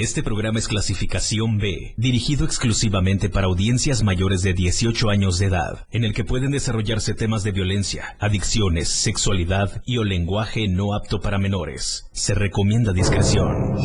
[0.00, 5.86] Este programa es clasificación B, dirigido exclusivamente para audiencias mayores de 18 años de edad,
[5.90, 11.20] en el que pueden desarrollarse temas de violencia, adicciones, sexualidad y o lenguaje no apto
[11.20, 12.08] para menores.
[12.12, 13.76] Se recomienda discreción.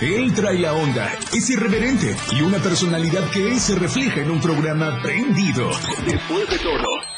[0.00, 5.00] Él trae la onda, es irreverente y una personalidad que se refleja en un programa
[5.00, 5.70] prendido.
[6.04, 7.11] Después de todo.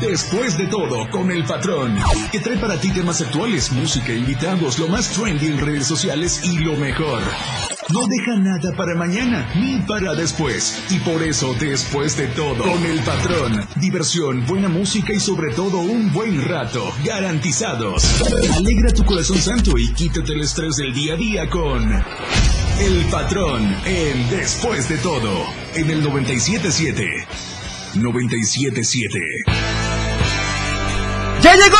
[0.00, 1.98] Después de todo, con el patrón,
[2.32, 6.58] que trae para ti temas actuales, música, invitados, lo más trendy en redes sociales y
[6.58, 7.22] lo mejor.
[7.92, 10.84] No deja nada para mañana ni para después.
[10.90, 15.80] Y por eso, después de todo, con el patrón, diversión, buena música y sobre todo
[15.80, 18.22] un buen rato, garantizados.
[18.56, 23.76] Alegra tu corazón santo y quítate el estrés del día a día con el patrón
[23.84, 25.44] en Después de todo,
[25.74, 27.04] en el 977.
[27.94, 29.69] 977.
[31.42, 31.78] ¡Ya llegó!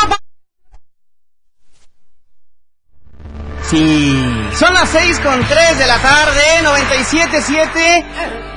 [3.68, 8.04] Sí, son las 6 con 3 de la tarde, 97.7.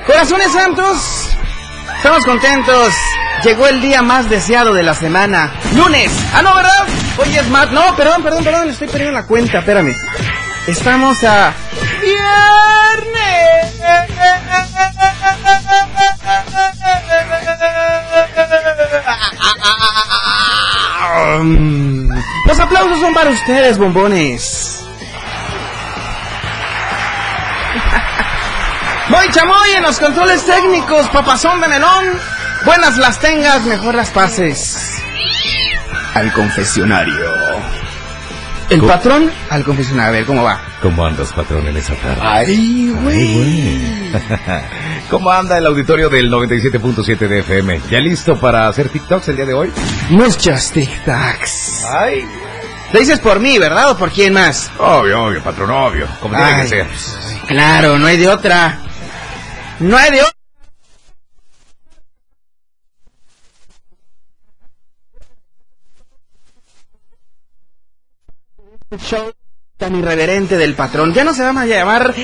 [0.06, 1.28] Corazones Santos,
[1.96, 2.94] estamos contentos.
[3.44, 5.52] Llegó el día más deseado de la semana.
[5.74, 6.10] Lunes.
[6.34, 6.86] Ah, no, ¿verdad?
[7.18, 7.70] Hoy es más.
[7.70, 9.94] No, perdón, perdón, perdón, estoy perdiendo la cuenta, espérame.
[10.66, 11.52] Estamos a
[12.00, 13.14] viernes.
[22.46, 24.84] Los aplausos son para ustedes, bombones.
[29.08, 32.04] Voy chamoy en los controles técnicos, papazón de melón.
[32.64, 35.02] Buenas las tengas, mejor las pases.
[36.14, 37.30] Al confesionario.
[38.70, 40.08] El patrón al confesionario.
[40.08, 40.58] A ver, ¿cómo va?
[40.80, 42.20] ¿Cómo andas, patrón, en esa tarde?
[42.22, 44.12] Ay, güey.
[45.10, 47.80] ¿Cómo anda el auditorio del 97.7 de FM?
[47.90, 49.72] ¿Ya listo para hacer TikToks el día de hoy?
[50.10, 51.84] Muchos TikToks.
[51.90, 52.26] Ay,
[52.92, 53.90] Lo dices por mí, ¿verdad?
[53.90, 54.70] ¿O por quién más?
[54.78, 56.08] obvio, obvio, patrón, obvio.
[56.20, 56.86] Como tiene que ser.
[57.46, 58.78] Claro, no hay de otra.
[59.80, 60.34] No hay de otra.
[68.98, 69.32] show
[69.78, 71.12] tan irreverente del patrón.
[71.12, 72.14] Ya no se va a llamar,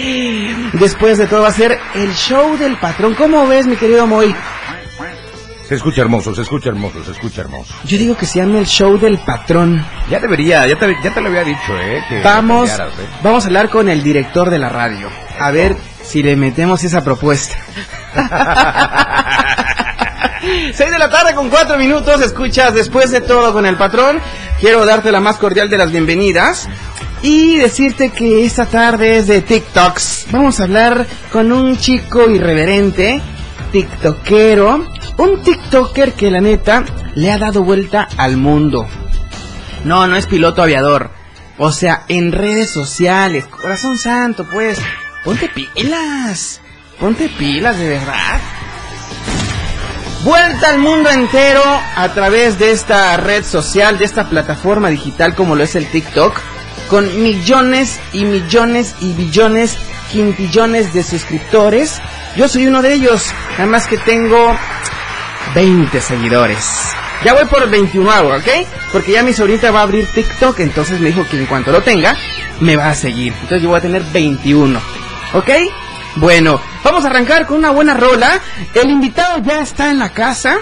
[0.75, 3.15] después de todo, va a ser el show del patrón.
[3.15, 4.33] ¿Cómo ves, mi querido Moy?
[5.69, 7.75] Se escucha hermoso, se escucha hermoso, se escucha hermoso.
[7.85, 9.85] Yo digo que se llama el show del patrón.
[10.09, 12.05] Ya debería, ya te, ya te lo había dicho, ¿eh?
[12.09, 13.09] Que Vamos, cambiaras, ¿eh?
[13.23, 15.09] vamos a hablar con el director de la radio.
[15.39, 17.57] A ver si le metemos esa propuesta.
[20.73, 24.21] Seis de la tarde con cuatro minutos, escuchas después de todo con el patrón.
[24.59, 26.69] Quiero darte la más cordial de las bienvenidas
[27.23, 30.27] y decirte que esta tarde es de TikToks.
[30.31, 33.21] Vamos a hablar con un chico irreverente,
[33.73, 34.87] tiktokero,
[35.19, 38.87] un tiktoker que la neta le ha dado vuelta al mundo.
[39.85, 41.11] No, no es piloto aviador.
[41.59, 43.45] O sea, en redes sociales.
[43.45, 44.79] Corazón santo, pues.
[45.25, 46.61] Ponte pilas.
[46.99, 48.41] Ponte pilas, de verdad.
[50.25, 51.63] Vuelta al mundo entero
[51.97, 56.41] a través de esta red social, de esta plataforma digital como lo es el TikTok,
[56.91, 59.79] con millones y millones y billones,
[60.11, 62.01] quintillones de suscriptores.
[62.37, 64.57] Yo soy uno de ellos, nada más que tengo
[65.55, 66.67] 20 seguidores.
[67.25, 68.49] Ya voy por el 21, ¿ok?
[68.93, 71.83] Porque ya mi sobrinita va a abrir TikTok, entonces me dijo que en cuanto lo
[71.83, 72.17] tenga,
[72.61, 73.33] me va a seguir.
[73.35, 74.81] Entonces yo voy a tener 21,
[75.35, 75.51] ¿ok?
[76.17, 78.41] Bueno, vamos a arrancar con una buena rola.
[78.75, 80.59] El invitado ya está en la casa.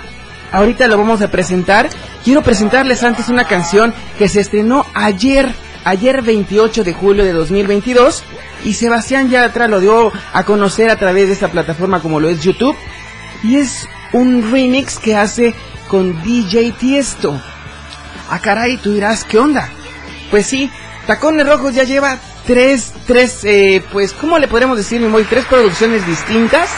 [0.53, 1.89] Ahorita lo vamos a presentar.
[2.23, 5.55] Quiero presentarles antes una canción que se estrenó ayer,
[5.89, 8.23] ayer 28 de julio de 2022.
[8.65, 12.29] Y Sebastián ya atrás lo dio a conocer a través de esta plataforma como lo
[12.29, 12.77] es YouTube.
[13.43, 15.55] Y es un remix que hace
[15.89, 17.41] con DJ Tiesto.
[18.29, 19.71] Ah, caray, tú dirás, ¿qué onda?
[20.31, 20.71] Pues sí,
[21.07, 25.23] Tacones Rojos ya lleva tres, tres, eh, pues, ¿cómo le podremos decir, mi?
[25.25, 26.69] Tres producciones distintas.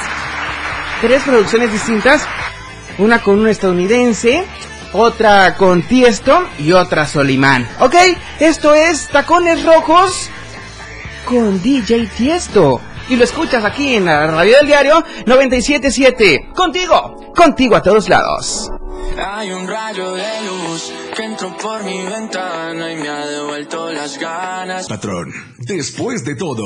[1.00, 2.22] Tres producciones distintas.
[2.98, 4.44] Una con un estadounidense,
[4.92, 7.68] otra con Tiesto y otra Solimán.
[7.80, 7.94] ¿Ok?
[8.38, 10.30] Esto es Tacones Rojos
[11.24, 12.80] con DJ Tiesto.
[13.08, 16.50] Y lo escuchas aquí en la radio del diario 977.
[16.54, 18.70] Contigo, contigo a todos lados.
[19.18, 24.18] Hay un rayo de luz que entró por mi ventana y me ha devuelto las
[24.18, 24.88] ganas.
[24.88, 26.64] Patrón, después de todo.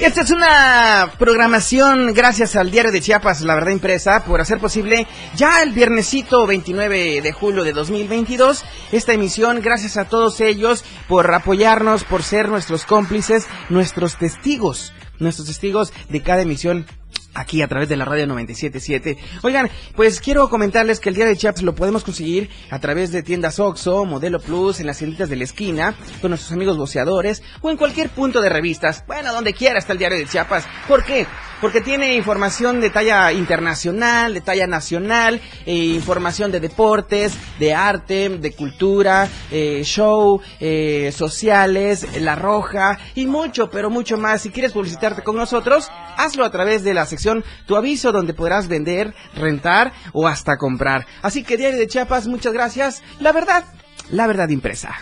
[0.00, 5.06] Esta es una programación gracias al diario de Chiapas, La Verdad Impresa, por hacer posible
[5.36, 9.60] ya el viernesito 29 de julio de 2022 esta emisión.
[9.60, 16.22] Gracias a todos ellos por apoyarnos, por ser nuestros cómplices, nuestros testigos, nuestros testigos de
[16.22, 16.86] cada emisión
[17.34, 19.18] aquí a través de la radio 977.
[19.42, 23.22] Oigan, pues quiero comentarles que el diario de Chiapas lo podemos conseguir a través de
[23.22, 27.70] tiendas Oxxo, Modelo Plus, en las tienditas de la esquina, con nuestros amigos boceadores o
[27.70, 29.04] en cualquier punto de revistas.
[29.06, 30.66] Bueno, donde quiera está el diario de Chiapas.
[30.88, 31.26] ¿Por qué?
[31.60, 38.30] Porque tiene información de talla internacional, de talla nacional, eh, información de deportes, de arte,
[38.30, 44.40] de cultura, eh, show, eh, sociales, La Roja y mucho, pero mucho más.
[44.40, 47.19] Si quieres publicitarte con nosotros, hazlo a través de la sección
[47.66, 51.06] Tu Aviso, donde podrás vender, rentar o hasta comprar.
[51.22, 53.02] Así que Diario de Chiapas, muchas gracias.
[53.20, 53.64] La verdad,
[54.10, 54.94] la verdad impresa.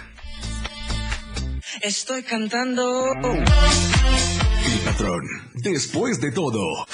[1.81, 3.13] Estoy cantando.
[3.15, 5.23] El patrón,
[5.55, 6.87] después de todo.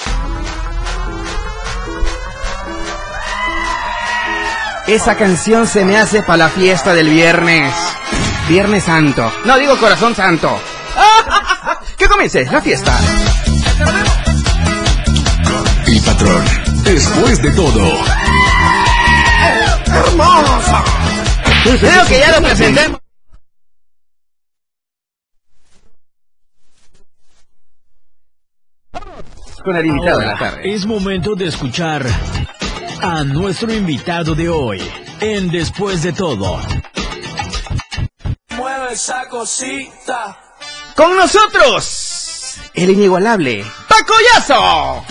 [4.86, 7.72] Esa canción se me hace para la fiesta del viernes.
[8.48, 9.32] Viernes Santo.
[9.46, 10.60] No digo Corazón Santo.
[11.96, 12.92] Que comience la fiesta.
[16.84, 17.90] Después de todo.
[21.80, 23.00] Creo que ya lo presentemos.
[29.64, 30.74] Con el invitado de la tarde.
[30.74, 32.06] Es momento de escuchar
[33.00, 34.82] a nuestro invitado de hoy
[35.20, 36.60] en Después de todo.
[38.56, 40.38] Mueve esa cosita.
[40.94, 45.04] Con nosotros, el inigualable Pacoyazo.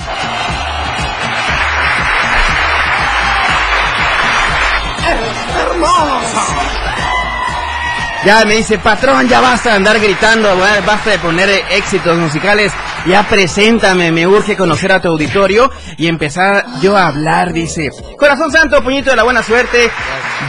[8.25, 12.71] Ya me dice, patrón, ya basta de andar gritando, ba- basta de poner éxitos musicales,
[13.05, 17.89] ya preséntame, me urge conocer a tu auditorio y empezar yo a hablar, dice.
[18.17, 19.91] Corazón Santo, puñito de la buena suerte,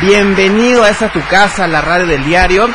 [0.03, 2.69] bienvenido a esta tu casa, la radio del diario.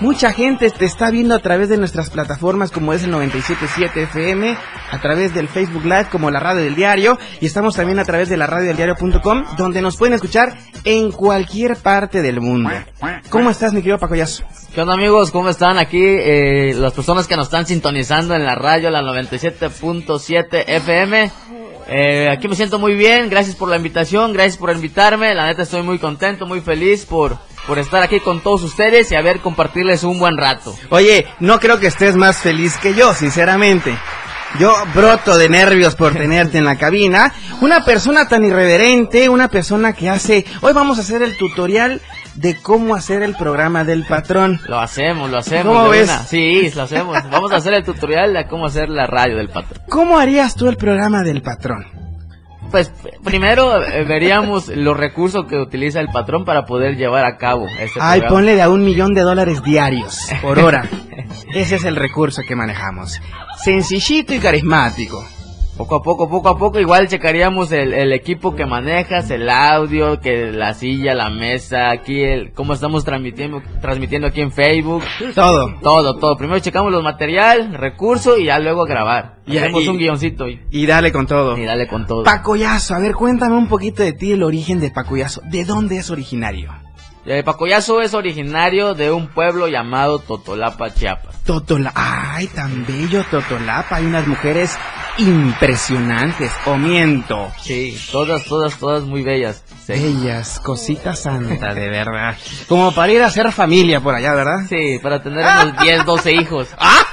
[0.00, 4.56] Mucha gente te está viendo a través de nuestras plataformas como es el 977 FM,
[4.90, 8.30] a través del Facebook Live como la radio del diario y estamos también a través
[8.30, 12.70] de la radio del diario.com donde nos pueden escuchar en cualquier parte del mundo.
[13.28, 14.42] ¿Cómo estás mi querido Pacoyazo?
[14.74, 15.30] ¿Qué onda amigos?
[15.30, 16.00] ¿Cómo están aquí?
[16.02, 21.30] eh, las personas que nos están sintonizando en la radio, la 97.7 FM.
[21.88, 25.34] Eh, aquí me siento muy bien, gracias por la invitación, gracias por invitarme.
[25.34, 27.36] La neta estoy muy contento, muy feliz por,
[27.70, 30.74] por estar aquí con todos ustedes y a ver compartirles un buen rato.
[30.88, 33.96] Oye, no creo que estés más feliz que yo, sinceramente.
[34.58, 37.32] Yo broto de nervios por tenerte en la cabina.
[37.60, 40.44] Una persona tan irreverente, una persona que hace...
[40.62, 42.02] Hoy vamos a hacer el tutorial
[42.34, 44.60] de cómo hacer el programa del patrón.
[44.66, 45.72] Lo hacemos, lo hacemos.
[45.72, 46.08] ¿Cómo ves?
[46.08, 46.24] una.
[46.24, 47.18] Sí, lo hacemos.
[47.30, 49.80] Vamos a hacer el tutorial de cómo hacer la radio del patrón.
[49.88, 51.99] ¿Cómo harías tú el programa del patrón?
[52.70, 52.92] Pues
[53.24, 57.98] primero eh, veríamos los recursos que utiliza el patrón para poder llevar a cabo este
[58.00, 58.28] Ay, programa.
[58.28, 60.88] ponle de a un millón de dólares diarios por hora.
[61.54, 63.20] Ese es el recurso que manejamos.
[63.56, 65.24] Sencillito y carismático.
[65.80, 70.20] Poco a poco, poco a poco, igual checaríamos el, el equipo que manejas, el audio,
[70.20, 75.02] que la silla, la mesa, aquí, el, cómo estamos transmitiendo, transmitiendo aquí en Facebook,
[75.34, 75.72] Todo.
[75.80, 76.36] todo, todo.
[76.36, 79.36] Primero checamos los material, recurso y ya luego grabar.
[79.46, 81.56] Y Hacemos un guioncito y, Y dale con todo.
[81.56, 82.24] y dale con todo.
[82.24, 85.40] Pacoyazo, a ver, cuéntame un poquito de ti, el origen de Pacoyazo.
[85.46, 86.70] ¿De dónde es originario?
[87.24, 91.42] Eh, Pacoyazo es originario de un pueblo llamado Totolapa, Chiapas.
[91.44, 91.90] Totola.
[91.94, 93.96] Ay, tan bello Totolapa.
[93.96, 94.78] Hay unas mujeres
[95.20, 96.50] impresionantes.
[96.66, 97.50] O miento.
[97.62, 99.62] Sí, todas, todas, todas muy bellas.
[99.86, 102.36] Sí, Bellas, cosita santa, de verdad.
[102.68, 104.60] Como para ir a hacer familia por allá, ¿verdad?
[104.68, 106.68] sí para tener unos 10, 12 hijos.
[106.78, 107.04] ¡Ah!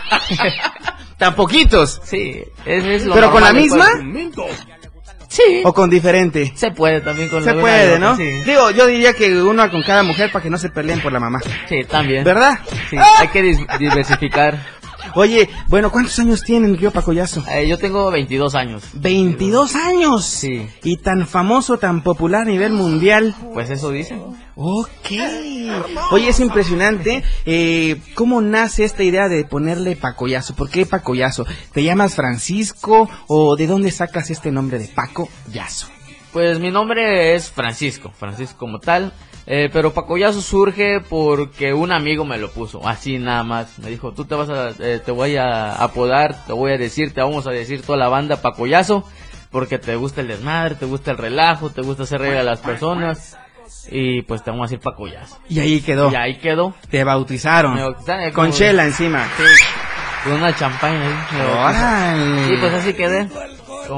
[1.17, 1.99] Tan poquitos.
[2.03, 3.87] Sí, es, es lo ¿Pero con la misma?
[3.91, 4.45] pueblo.
[5.29, 6.53] Sí, ¿O con diferente?
[6.55, 8.15] se puede también con Se alguna puede, de ¿no?
[8.15, 8.23] Sí.
[8.45, 11.19] Digo, yo diría que uno con cada mujer para que no se peleen por la
[11.19, 11.39] mamá.
[11.67, 12.23] Sí, también.
[12.23, 12.59] ¿Verdad?
[12.89, 13.41] Sí, hay que
[13.77, 14.57] diversificar.
[15.17, 17.43] Oye, bueno, ¿cuántos años tienen, mi querido Pacoyazo?
[17.49, 18.83] Eh, yo tengo 22 años.
[18.93, 20.23] 22 años.
[20.23, 20.69] Sí.
[20.83, 23.33] Y tan famoso, tan popular a nivel mundial.
[23.51, 24.21] Pues eso dicen.
[24.55, 25.09] Ok.
[26.11, 30.53] Oye, es impresionante eh, cómo nace esta idea de ponerle Pacoyazo.
[30.53, 31.47] ¿Por qué Pacoyazo?
[31.73, 35.87] ¿Te llamas Francisco o de dónde sacas este nombre de Paco Yazo?
[36.31, 39.13] Pues mi nombre es Francisco, Francisco como tal.
[39.49, 43.79] Eh, pero Pacoyazo surge porque un amigo me lo puso, así nada más.
[43.79, 47.13] Me dijo, tú te vas a, eh, te voy a apodar, te voy a decir,
[47.13, 49.05] te vamos a decir toda la banda Pacoyazo,
[49.49, 52.59] porque te gusta el desmadre, te gusta el relajo, te gusta hacer reír a las
[52.59, 53.37] personas.
[53.89, 55.39] Y pues te vamos a decir Pacoyazo.
[55.47, 56.11] Y ahí quedó.
[56.11, 56.73] Y ahí quedó.
[56.89, 57.73] Te bautizaron.
[57.75, 59.25] Me bautizaron, Con chela encima.
[60.25, 61.01] con una champaña
[62.11, 62.53] ahí.
[62.53, 63.29] Y pues así quedé.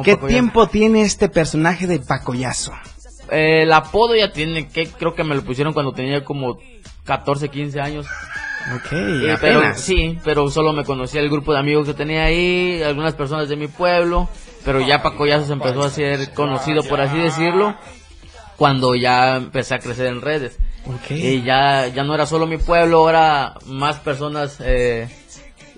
[0.04, 2.72] ¿Qué tiempo tiene este personaje de Pacoyazo?
[3.32, 6.60] Eh, el apodo ya tiene, que creo que me lo pusieron cuando tenía como
[7.06, 8.08] 14, 15 años.
[8.76, 12.82] Ok, Eh, pero sí, pero solo me conocía el grupo de amigos que tenía ahí,
[12.84, 14.30] algunas personas de mi pueblo,
[14.66, 17.76] pero ya Paco Yazo se empezó a ser conocido, por así decirlo,
[18.58, 20.58] cuando ya empecé a crecer en redes.
[20.86, 21.12] Ok.
[21.12, 25.08] Y ya, ya no era solo mi pueblo, ahora más personas eh,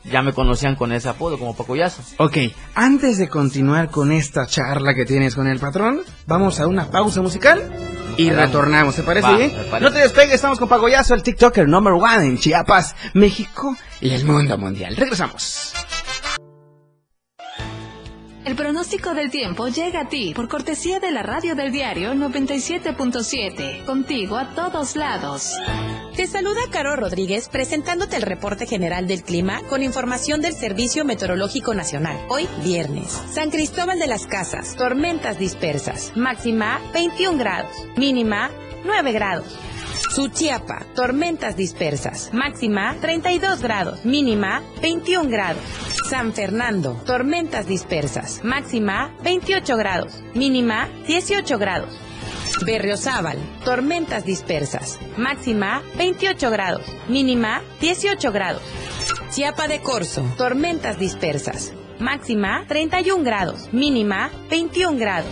[0.04, 2.02] ya me conocían con ese apodo, como Paco Yazo.
[2.18, 2.38] Ok,
[2.76, 7.22] antes de continuar con esta charla que tienes con el patrón, vamos a una pausa
[7.22, 7.62] musical
[8.18, 9.52] y retornamos, ¿te parece Va, bien?
[9.70, 9.80] parece.
[9.82, 14.26] No te despegues, estamos con Pagoyazo, el TikToker number one en Chiapas, México y el
[14.26, 14.96] mundo mundial.
[14.96, 15.74] Regresamos.
[18.44, 23.86] El pronóstico del tiempo llega a ti por cortesía de la radio del diario 97.7,
[23.86, 25.60] contigo a todos lados.
[26.16, 31.76] Te saluda Caro Rodríguez presentándote el reporte general del clima con información del Servicio Meteorológico
[31.76, 32.18] Nacional.
[32.30, 33.12] Hoy, viernes.
[33.30, 36.12] San Cristóbal de las Casas, tormentas dispersas.
[36.16, 37.72] Máxima 21 grados.
[37.96, 38.50] Mínima
[38.84, 39.56] 9 grados.
[40.10, 42.30] Suchiapa, tormentas dispersas.
[42.34, 44.04] Máxima 32 grados.
[44.04, 45.64] Mínima 21 grados.
[46.10, 48.44] San Fernando, tormentas dispersas.
[48.44, 50.22] Máxima 28 grados.
[50.34, 51.98] Mínima 18 grados.
[52.66, 55.00] Berriozábal, tormentas dispersas.
[55.18, 56.86] Máxima 28 grados.
[57.08, 58.62] Mínima 18 grados.
[59.32, 61.72] Chiapa de Corzo, tormentas dispersas.
[62.02, 63.72] Máxima 31 grados.
[63.72, 65.30] Mínima 21 grados.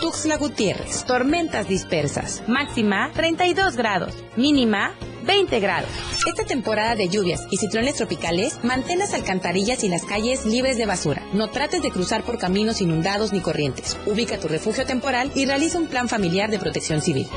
[0.00, 2.42] Tuxtla Gutiérrez, tormentas dispersas.
[2.48, 4.14] Máxima 32 grados.
[4.36, 4.94] Mínima
[5.24, 5.90] 20 grados.
[6.26, 10.86] Esta temporada de lluvias y ciclones tropicales, mantén las alcantarillas y las calles libres de
[10.86, 11.22] basura.
[11.34, 13.96] No trates de cruzar por caminos inundados ni corrientes.
[14.04, 17.28] Ubica tu refugio temporal y realiza un plan familiar de protección civil.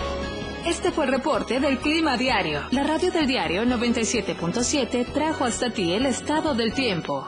[0.66, 2.62] Este fue el reporte del Clima Diario.
[2.72, 7.28] La radio del diario 97.7 trajo hasta ti el estado del tiempo.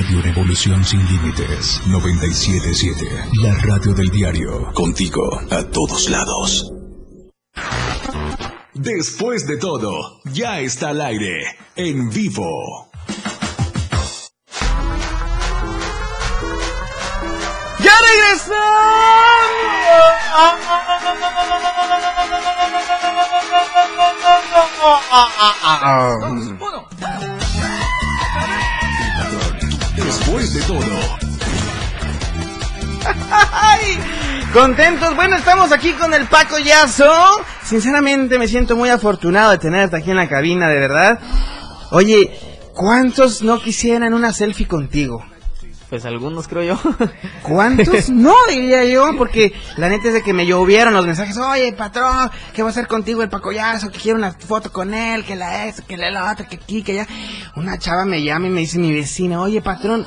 [0.00, 3.04] Radio Revolución Sin Límites 977.
[3.42, 4.72] La radio del diario.
[4.72, 6.72] Contigo a todos lados.
[8.72, 11.54] Después de todo, ya está al aire.
[11.76, 12.90] En vivo.
[17.80, 18.50] ¡Ya regresamos!
[30.30, 30.78] Después de todo,
[33.32, 33.98] ¡Ay!
[34.52, 37.10] Contentos, bueno, estamos aquí con el Paco Yazo.
[37.64, 41.18] Sinceramente me siento muy afortunado de tenerte aquí en la cabina, de verdad.
[41.90, 42.30] Oye,
[42.74, 45.24] ¿cuántos no quisieran una selfie contigo?
[45.88, 46.94] Pues algunos creo yo.
[47.42, 48.08] ¿Cuántos?
[48.10, 51.36] No, diría yo, porque la neta es de que me llovieron los mensajes.
[51.38, 53.90] Oye, patrón, ¿qué va a hacer contigo el Pacoyazo?
[53.90, 56.92] Que quiero una foto con él, que la esto, que la otra, que aquí, que
[56.92, 57.08] allá.
[57.56, 60.06] Una chava me llama y me dice mi vecina, oye, patrón,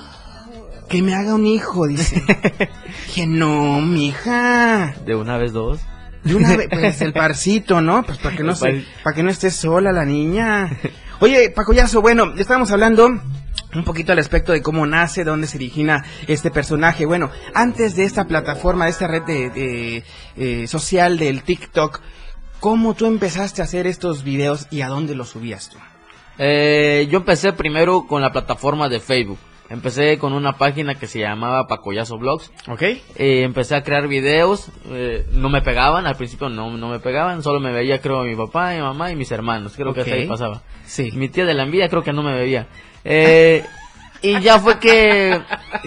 [0.89, 2.21] que me haga un hijo, dice.
[3.15, 4.93] que no, mija.
[5.05, 5.79] De una vez dos.
[6.23, 8.03] De una vez, pues el parcito, ¿no?
[8.03, 10.69] Pues para que no se, par- para que no esté sola la niña.
[11.19, 15.57] Oye, Pacoyazo, bueno, estábamos hablando un poquito al respecto de cómo nace, de dónde se
[15.57, 17.05] origina este personaje.
[17.05, 20.03] Bueno, antes de esta plataforma, de esta red de, de,
[20.35, 21.99] eh, social del TikTok,
[22.59, 25.77] ¿cómo tú empezaste a hacer estos videos y a dónde los subías tú?
[26.37, 29.39] Eh, yo empecé primero con la plataforma de Facebook.
[29.69, 32.51] Empecé con una página que se llamaba Pacoyazo Blogs.
[32.67, 32.81] ¿Ok?
[32.81, 32.99] Eh,
[33.43, 34.67] empecé a crear videos.
[34.91, 37.41] eh, no me pegaban, al principio no, no me pegaban.
[37.41, 39.73] Solo me veía, creo, mi papá, mi mamá y mis hermanos.
[39.75, 40.61] Creo que hasta ahí pasaba.
[40.85, 41.11] Sí.
[41.13, 42.67] Mi tía de la envidia creo que no me veía.
[43.03, 43.63] Eh,
[44.21, 45.41] y ya fue que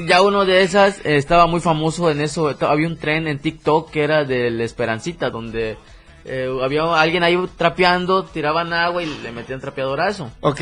[0.06, 2.54] ya uno de esas eh, estaba muy famoso en eso.
[2.60, 5.78] Había un tren en TikTok que era del Esperancita, donde
[6.26, 10.30] eh, había alguien ahí trapeando, tiraban agua y le metían trapeadorazo.
[10.40, 10.60] ¿Ok?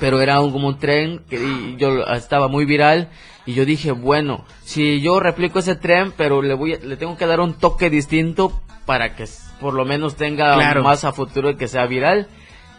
[0.00, 3.08] Pero era un, como un tren que y yo estaba muy viral
[3.46, 7.16] y yo dije, bueno, si yo replico ese tren, pero le voy a- le tengo
[7.16, 9.24] que dar un toque distinto para que
[9.60, 10.82] por lo menos tenga Claro.
[10.84, 12.28] más a futuro que sea viral.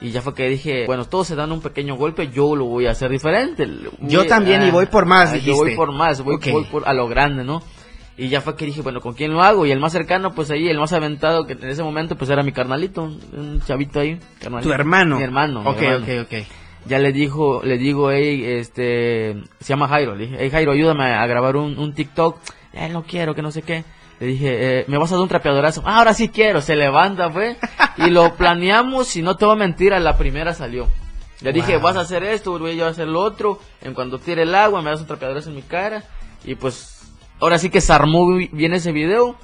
[0.02, 2.86] Y ya fue que dije, bueno, todos se dan un pequeño golpe, yo lo voy
[2.88, 3.68] a hacer diferente.
[4.00, 5.60] Yo Voy- también, y voy por más, ah, Yo dijiste.
[5.60, 6.48] voy por más, voy, Ok.
[6.54, 7.62] voy por a lo grande, ¿no?
[8.18, 9.66] Y ya fue que dije, bueno, ¿con quién lo hago?
[9.66, 12.44] Y el más cercano, pues ahí, el más aventado que en ese momento, pues era
[12.44, 14.18] mi carnalito, un, chavito ahí.
[14.42, 14.70] carnalito.
[14.70, 15.18] Tu hermano.
[15.18, 15.64] Mi hermano.
[15.64, 16.06] mi Ok, hermano.
[16.22, 16.48] ok, ok.
[16.86, 21.06] Ya le dijo, le digo, hey, este, se llama Jairo, le dije, hey Jairo, ayúdame
[21.14, 22.38] a grabar un, un TikTok.
[22.74, 23.84] Eh, no quiero, que no sé qué.
[24.20, 25.82] Le dije, eh, me vas a dar un trapeadorazo.
[25.86, 27.58] Ah, ahora sí quiero, se levanta, fue.
[27.98, 30.88] Y lo planeamos, y no te voy a mentir, a la primera salió.
[31.42, 31.82] Le dije, Wow.
[31.84, 33.60] vas a hacer esto, voy yo a hacer lo otro.
[33.82, 36.04] En cuanto tire el agua, me das un trapeadorazo en mi cara.
[36.44, 37.02] Y pues,
[37.40, 39.38] ahora sí que se armó bi- bien ese video.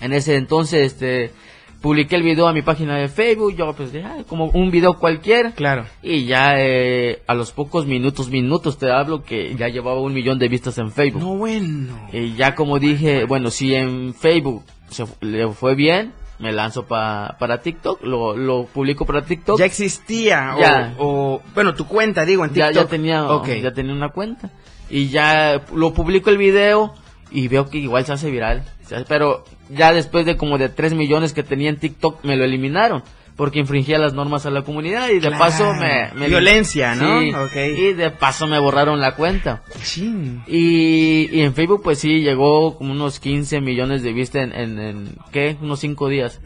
[0.00, 1.32] En ese entonces, este,
[1.80, 4.98] publiqué el video a mi página de Facebook, yo pues dije, "Ay, como un video
[4.98, 5.52] cualquiera.
[5.52, 5.84] Claro.
[6.02, 10.38] Y ya eh, a los pocos minutos, minutos te hablo que ya llevaba un millón
[10.38, 11.20] de vistas en Facebook.
[11.22, 12.08] No, bueno.
[12.12, 17.36] Y ya como dije, bueno, si en Facebook se, le fue bien, me lanzo pa-
[17.38, 19.58] para TikTok, lo, lo publico para TikTok.
[19.58, 20.54] Ya existía.
[20.56, 20.94] o- Ya.
[20.98, 22.84] O, bueno, tu cuenta, digo, en ya, TikTok.
[22.84, 23.48] ya tenía, Ok.
[23.62, 24.50] ya tenía una cuenta.
[24.90, 26.94] Y ya lo publico el video
[27.30, 28.62] y veo que igual se hace viral.
[28.94, 32.44] Hace- Pero ya después de como de 3 millones que tenía en TikTok, me lo
[32.44, 33.02] eliminaron.
[33.36, 35.38] Porque infringía las normas a la comunidad y de Claro.
[35.38, 36.10] paso me...
[36.14, 37.20] me- Violencia, ¿no?
[37.20, 37.58] Sí.
[37.58, 39.62] Y de paso me borraron la cuenta.
[39.82, 40.42] Chin.
[40.46, 44.78] Y, y en Facebook pues sí, llegó como unos 15 millones de vistas en, en,
[44.78, 45.54] en, ¿qué?
[45.60, 46.40] Unos 5 días.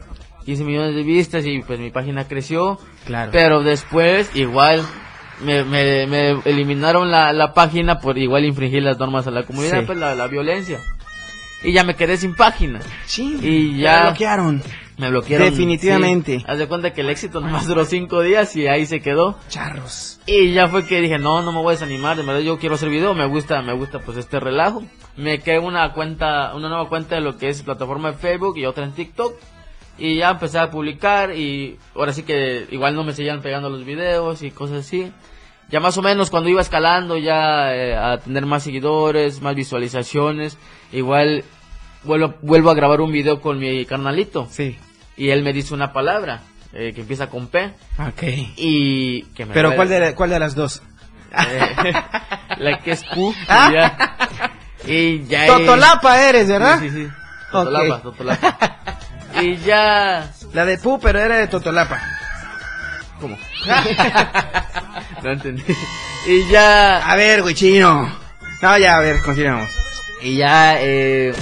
[0.45, 2.77] 15 millones de vistas y pues mi página creció.
[3.05, 3.31] Claro.
[3.31, 4.81] Pero después igual
[5.45, 9.79] me, me, me eliminaron la, la página por igual infringir las normas a la comunidad,
[9.79, 9.85] Sí.
[9.85, 10.79] pues la, la violencia.
[11.63, 12.79] Y ya me quedé sin página.
[13.17, 14.63] Y Te ya- bloquearon.
[14.97, 15.49] Me bloquearon.
[15.49, 16.39] Definitivamente.
[16.39, 16.45] sí.
[16.47, 19.37] Haz de cuenta que el éxito nomás duró 5 días y ahí se quedó.
[19.49, 20.19] Charros.
[20.27, 22.75] Y ya fue que dije, no, no me voy a desanimar, de verdad yo quiero
[22.75, 24.83] hacer video, me gusta, me gusta pues este relajo.
[25.17, 28.65] Me creé una cuenta, una nueva cuenta de lo que es plataforma de Facebook y
[28.65, 29.33] otra en TikTok.
[29.97, 33.85] Y ya empecé a publicar y ahora sí que igual no me seguían pegando los
[33.85, 35.11] videos y cosas así.
[35.71, 40.57] Ya más o menos cuando iba escalando ya eh, a tener más seguidores, más visualizaciones,
[40.91, 41.45] igual
[42.03, 44.47] vuelvo, vuelvo a grabar un video con mi carnalito.
[44.49, 44.77] Sí.
[45.15, 46.41] Y él me dice una palabra
[46.73, 48.23] eh, que empieza con P Ok.
[48.57, 49.75] y que me Pero.
[49.75, 50.81] ¿cuál de, ¿cuál de las dos?
[51.31, 51.93] Eh,
[52.57, 53.33] la que es Q.
[53.47, 53.69] Ah.
[53.69, 54.93] Y ya.
[54.93, 55.47] Y ya.
[55.47, 56.79] Totolapa eres, ¿verdad?
[56.79, 57.11] Sí, sí, sí.
[57.51, 58.01] Totolapa.
[58.01, 58.57] Totolapa.
[59.41, 60.29] Y ya.
[60.51, 62.01] La de Pu, pero era de Totolapa.
[63.21, 63.37] ¿Cómo?
[65.23, 65.63] no entendí.
[66.27, 66.97] Y ya.
[67.09, 68.11] A ver, güey, chino.
[68.61, 69.69] No, ya, a ver, continuamos.
[70.21, 70.81] Y ya.
[70.81, 71.33] Eh,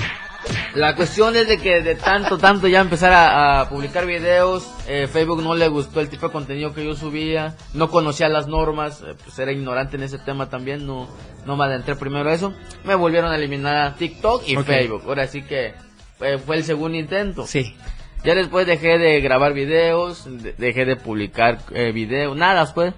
[0.75, 5.07] la cuestión es de que de tanto, tanto ya empezar a, a publicar videos, eh,
[5.12, 9.01] Facebook no le gustó el tipo de contenido que yo subía, no conocía las normas,
[9.01, 11.09] eh, pues era ignorante en ese tema también, no,
[11.45, 12.53] no me adentré primero a eso.
[12.83, 14.65] Me volvieron a eliminar a TikTok y Ok.
[14.65, 15.74] Facebook, ahora sí que
[16.21, 17.45] eh, fue el segundo intento.
[17.48, 17.75] Sí.
[18.24, 22.94] Ya después dejé de grabar videos, de- dejé de publicar eh, videos, nada, después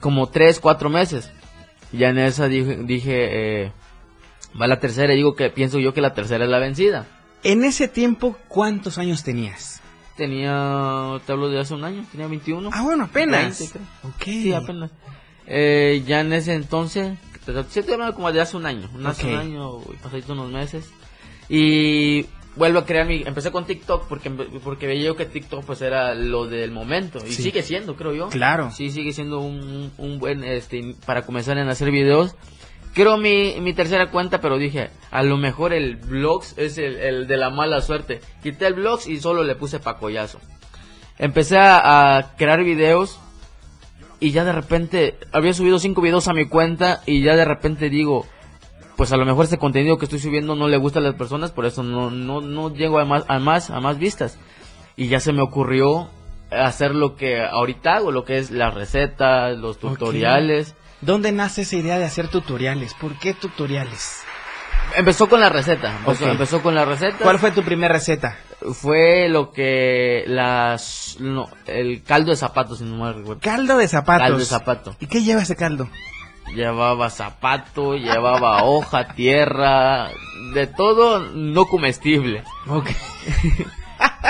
[0.00, 1.30] como tres, cuatro meses.
[1.92, 3.72] Ya en esa dije, dije eh,
[4.60, 7.06] va la tercera y digo que pienso yo que la tercera es la vencida.
[7.44, 9.80] En ese tiempo, ¿cuántos años tenías?
[10.16, 12.70] Tenía, te hablo de hace un año, tenía 21.
[12.72, 13.58] Ah, bueno, apenas.
[13.58, 13.86] 20, creo.
[14.14, 14.22] Ok.
[14.24, 14.90] Sí, apenas.
[15.46, 17.18] Eh, ya en ese entonces,
[17.70, 20.90] sí, estoy hablando como de hace un año, un hace un año, pasadito unos meses.
[21.48, 25.80] Y vuelvo a crear mi, empecé con TikTok porque, porque veía yo que TikTok pues
[25.82, 27.42] era lo del momento, y Sí.
[27.44, 28.28] sigue siendo, creo yo.
[28.28, 28.70] Claro.
[28.70, 32.34] Sí, sigue siendo un, un buen, este, para comenzar en hacer videos.
[32.94, 37.26] Creo mi, mi tercera cuenta, pero dije, a lo mejor el vlogs es el, el
[37.26, 38.20] de la mala suerte.
[38.42, 40.38] Quité el vlogs y solo le puse pacoyazo.
[41.18, 43.18] Empecé a, a crear videos
[44.20, 47.88] y ya de repente había subido cinco videos a mi cuenta y ya de repente
[47.88, 48.26] digo,
[48.96, 51.50] pues a lo mejor este contenido que estoy subiendo no le gusta a las personas,
[51.50, 54.38] por eso no, no, no llego a más, a más, a más vistas.
[54.96, 56.10] Y ya se me ocurrió
[56.50, 60.74] hacer lo que ahorita hago, lo que es las recetas, los tutoriales.
[61.00, 62.94] ¿Dónde nace esa idea de hacer tutoriales?
[62.94, 64.22] ¿Por qué tutoriales?
[64.94, 67.16] Empezó con la receta, empezó, empezó con la receta.
[67.22, 68.36] ¿Cuál fue tu primera receta?
[68.74, 73.40] Fue lo que las, no, el caldo de zapatos, si no me recuerdo.
[73.40, 74.22] Caldo de zapatos.
[74.22, 74.96] Caldo de zapato.
[75.00, 75.88] ¿Y qué lleva ese caldo?
[76.54, 80.10] Llevaba zapato, llevaba hoja, tierra,
[80.54, 82.42] de todo no comestible.
[82.68, 82.90] Ok.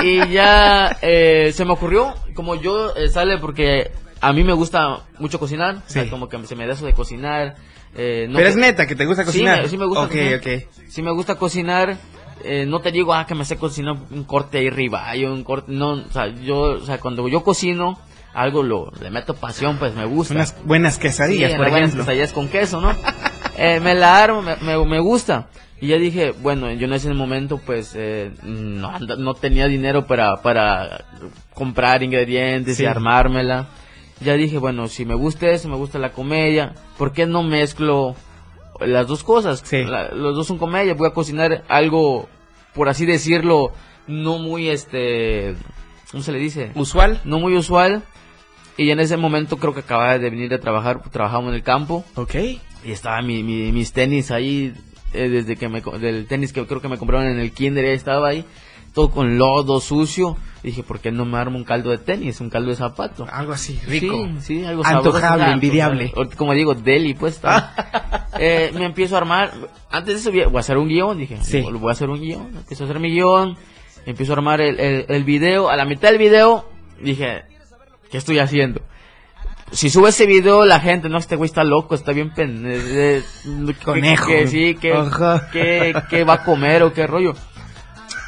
[0.03, 5.01] Y ya eh, se me ocurrió, como yo eh, sale porque a mí me gusta
[5.19, 6.11] mucho cocinar, o sea, Sí.
[6.11, 7.57] como que se me da eso de cocinar.
[7.95, 9.63] eh, no Pero que- es neta que te gusta Sí, cocinar.
[9.63, 10.41] me- sí me gusta cocinar.
[10.89, 11.97] Si me gusta cocinar,
[12.43, 15.71] eh, no te digo, ah, que me sé cocinar un corte ahí arriba, un corte,
[15.73, 17.99] no, o sea, yo, o sea, cuando yo cocino,
[18.35, 20.35] algo lo, le meto pasión, pues me gusta.
[20.35, 22.05] Unas buenas quesadillas, Sí, por unas buenas ejemplo.
[22.05, 22.93] quesadillas con queso, ¿no?
[23.59, 25.49] Eh, me la armo, me, me, me gusta.
[25.79, 30.41] Y ya dije, bueno, yo en ese momento, pues, eh, no, no tenía dinero para,
[30.41, 31.05] para
[31.53, 32.85] comprar ingredientes Sí.
[32.85, 33.69] y armármela.
[34.21, 38.17] Ya dije, bueno, si me gusta eso, me gusta la comedia, ¿por qué no mezclo
[38.81, 39.61] las dos cosas?
[39.65, 39.85] Sí.
[39.85, 42.29] La- los dos son comedia, voy a cocinar algo,
[42.75, 43.73] por así decirlo,
[44.07, 45.57] no muy, este,
[46.11, 46.71] ¿cómo se le dice?
[46.75, 47.21] Usual.
[47.25, 48.03] No muy usual.
[48.77, 52.05] Y en ese momento creo que acababa de venir de trabajar, trabajamos en el campo.
[52.17, 52.35] Ok.
[52.85, 54.73] Y estaba mi, mi- mis tenis ahí,
[55.13, 58.29] eh, desde que me, del tenis que creo que me compraron en el kinder, estaba
[58.29, 58.45] ahí,
[58.95, 60.37] todo con lodo sucio.
[60.65, 63.27] Y dije, ¿por qué no me armo un caldo de tenis, un caldo de zapato?
[63.31, 64.27] Algo así, rico.
[64.41, 65.51] Sí, sí, algo Antojable, sabroso.
[65.53, 66.13] Envidiable.
[66.17, 67.41] ahorita, Como digo, deli, pues.
[68.39, 69.53] Eh, me empiezo a armar.
[69.91, 71.39] Antes de eso, voy a- voy a hacer un guion, dije.
[71.43, 71.61] Sí.
[71.61, 72.47] Voy a hacer un guion.
[72.57, 73.57] Empiezo a hacer mi guion.
[74.07, 75.69] Empiezo a armar el, el, el video.
[75.69, 76.67] A la mitad del video
[77.01, 77.43] dije,
[78.13, 78.83] ¿qué estoy haciendo?
[79.73, 82.63] Si sube ese video, la gente, no, este güey está loco, está bien pen...
[82.67, 84.27] eh, eh, Conejo.
[84.27, 84.93] Que, sí, que,
[85.51, 87.33] que, que va a comer o qué rollo.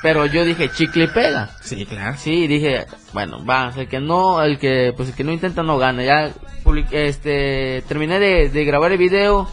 [0.02, 1.50] Pero yo dije, chicle y pega.
[1.60, 2.16] Sí, claro.
[2.18, 5.76] Sí, dije, bueno, va, el que no, el que, pues el que no intenta no
[5.76, 6.02] gana.
[6.02, 9.46] Ya publiqué, este, terminé de, de grabar el video,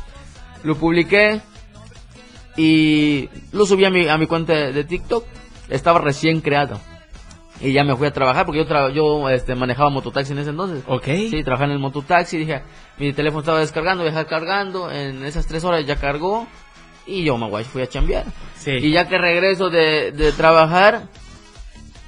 [0.64, 1.42] lo publiqué
[2.56, 5.26] y lo subí a mi, a mi cuenta de, de TikTok.
[5.70, 6.80] Estaba recién creado.
[7.64, 10.50] Y ya me fui a trabajar porque yo, tra- yo este, manejaba mototaxi en ese
[10.50, 10.84] entonces.
[10.88, 11.06] Ok.
[11.30, 12.38] Sí, trabajaba en el mototaxi.
[12.38, 12.62] Dije,
[12.98, 14.90] mi teléfono estaba descargando, dejé cargando.
[14.92, 16.48] En esas tres horas ya cargó.
[17.06, 18.26] Y yo voy, fui a chambear.
[18.58, 18.72] Sí.
[18.72, 21.04] Y ya que regreso de, de trabajar,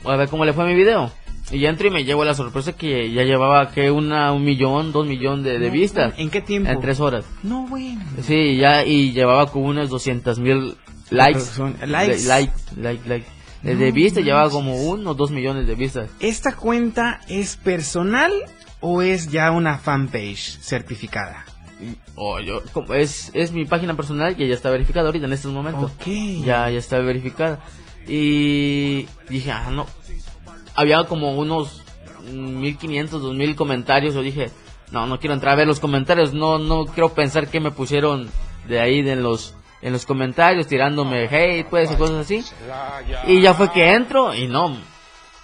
[0.06, 1.12] a ver cómo le fue a mi video.
[1.52, 4.92] Y ya entro y me llevo la sorpresa que ya llevaba que una, un millón,
[4.92, 6.14] dos millones de, de vistas.
[6.18, 6.70] ¿En qué tiempo?
[6.72, 7.26] En tres horas.
[7.44, 8.02] No, bueno.
[8.22, 10.76] Sí, ya, y llevaba como unas 200 mil
[11.10, 11.42] likes.
[11.86, 12.22] Likes.
[12.22, 13.26] De- like, like, like.
[13.64, 16.10] De, de No vistas llevaba como uno o dos millones de vistas.
[16.20, 18.32] ¿Esta cuenta es personal
[18.82, 21.46] o es ya una fanpage certificada?
[22.16, 25.52] Oh, yo, como es, es mi página personal que ya está verificada ahorita en estos
[25.52, 25.92] momentos.
[25.92, 26.08] Ok.
[26.46, 27.60] Ya, ya está verificada.
[28.08, 29.88] Y dije, ah, no.
[30.76, 31.84] Había como unos
[32.32, 34.14] 1500, 2000 comentarios.
[34.14, 34.52] Yo dije,
[34.92, 36.34] no, no quiero entrar a ver los comentarios.
[36.34, 38.30] No, no quiero pensar que me pusieron
[38.68, 42.44] de ahí de los, en los comentarios tirándome hate, pues, y cosas así.
[43.28, 44.78] Y ya fue que entro y no.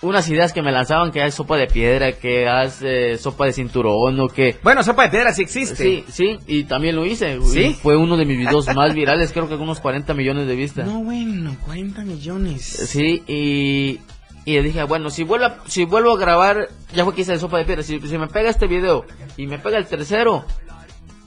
[0.01, 3.51] Unas ideas que me lanzaban que hay sopa de piedra, que haz eh, sopa de
[3.51, 5.75] cinturón o que Bueno, sopa de piedra sí existe.
[5.75, 7.37] Sí, sí, y también lo hice.
[7.41, 7.59] ¿Sí?
[7.59, 10.55] Y Fue uno de mis videos más virales, creo que con unos 40 millones de
[10.55, 10.87] vistas.
[10.87, 12.63] No, bueno, 40 millones.
[12.63, 13.99] Sí, y,
[14.45, 17.39] y dije, bueno, si vuelvo, a, si vuelvo a grabar, ya fue que hice de
[17.39, 19.03] sopa de piedra, si, si me pega este video
[19.35, 20.45] y me pega el tercero,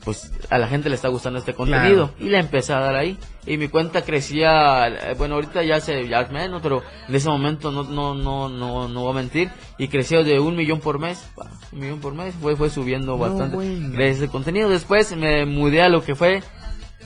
[0.04, 2.10] pues a la gente le está gustando este contenido.
[2.18, 3.18] Y le empecé a dar ahí.
[3.46, 7.70] Y mi cuenta crecía, eh, bueno, ahorita ya se ya menos, pero en ese momento
[7.70, 9.50] no, no, no, no, no voy a mentir.
[9.78, 11.24] Y creció de un millón por mes.
[11.72, 13.56] Un millón por mes, fue, fue subiendo bastante.
[13.56, 13.90] bueno.
[13.92, 14.68] Gracias al contenido.
[14.68, 16.42] Después me mudé a lo que fue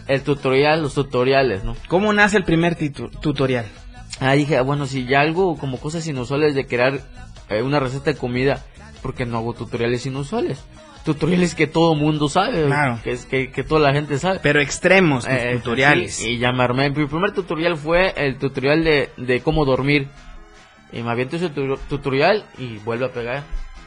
[0.08, 1.76] el tutorial, los tutoriales, ¿no?
[1.88, 2.76] ¿Cómo nace el primer
[3.20, 3.66] tutorial?
[4.20, 7.00] Ah, dije, bueno, si ya algo como cosas inusuales de crear
[7.50, 8.64] eh, una receta de comida,
[9.02, 10.64] ¿por qué no hago tutoriales inusuales?
[11.06, 12.98] Tutoriales que todo mundo sabe, Claro.
[13.02, 14.40] que, es- que, que toda la gente sabe.
[14.42, 16.14] Pero extremos, tus Eh, tutoriales.
[16.16, 16.90] sí, y ya me armé.
[16.90, 20.08] Mi primer tutorial fue el tutorial de, de cómo dormir.
[20.92, 23.42] Y me aviento ese tu- tutorial y vuelve a pegar.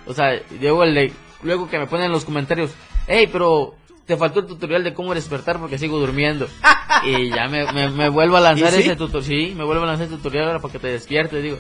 [0.08, 2.72] O sea, luego, el luego que me ponen en los comentarios,
[3.08, 6.48] hey, pero te faltó el tutorial de cómo despertar porque sigo durmiendo.
[7.06, 9.24] y ya me, me, me vuelvo a lanzar ese tutorial.
[9.24, 11.58] Sí, me vuelvo a lanzar ese tutorial ahora para que te despiertes, digo.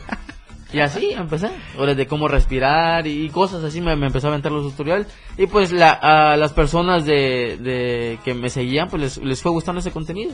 [0.72, 1.50] Y así empecé.
[1.78, 5.08] Ahora de cómo respirar y, cosas así me, me empezó a aventar los tutoriales.
[5.38, 9.52] Y pues la, a las personas de, de que me seguían, pues les, les fue
[9.52, 10.34] gustando ese contenido.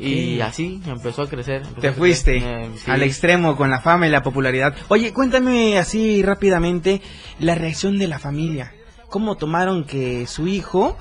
[0.00, 1.62] Y así empezó a crecer.
[1.62, 1.98] empezó Te a crecer.
[1.98, 2.90] fuiste Eh, sí.
[2.90, 4.74] al extremo con la fama y la popularidad.
[4.88, 7.02] Oye, cuéntame así rápidamente
[7.38, 8.72] la reacción de la familia.
[9.08, 10.96] ¿Cómo tomaron que su hijo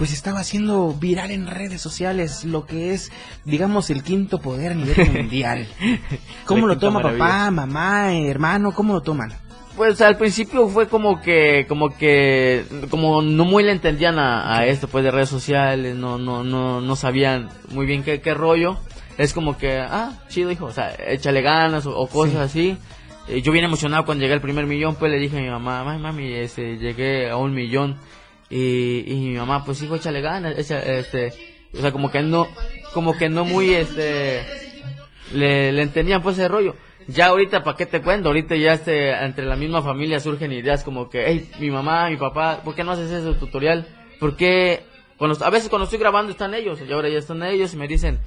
[0.00, 3.12] pues estaba haciendo viral en redes sociales lo que es,
[3.44, 5.68] digamos, el quinto poder a nivel mundial?
[6.46, 7.22] ¿Cómo lo toma maravilla.
[7.22, 8.72] papá, mamá, hermano?
[8.72, 9.30] ¿Cómo lo toman?
[9.76, 14.64] Pues al principio fue como que, como que, como no muy le entendían a, a
[14.64, 18.78] esto pues de redes sociales, no, no, no, no sabían muy bien qué, qué rollo.
[19.18, 22.78] Es como que, ah, chido hijo, o sea, échale ganas o, o cosas así.
[23.28, 25.84] Eh, yo bien emocionado cuando llegué al primer millón, pues le dije a mi mamá,
[25.84, 27.98] mami, mami, este, llegué a un millón.
[28.50, 31.32] Y, y mi mamá, pues hijo, échale ganas, este,
[31.72, 32.48] o sea, como que no,
[32.92, 34.44] como que no muy, este,
[35.32, 36.74] le, le entendían pues ese rollo.
[37.06, 38.28] Ya ahorita, ¿para qué te cuento?
[38.28, 42.16] Ahorita ya este, entre la misma familia surgen ideas como que, hey, mi mamá, mi
[42.16, 43.86] papá, ¿por qué no haces ese tutorial?
[44.18, 44.82] ¿Por qué?
[45.16, 47.88] Cuando, a veces cuando estoy grabando están ellos, y ahora ya están ellos y me
[47.88, 48.20] dicen,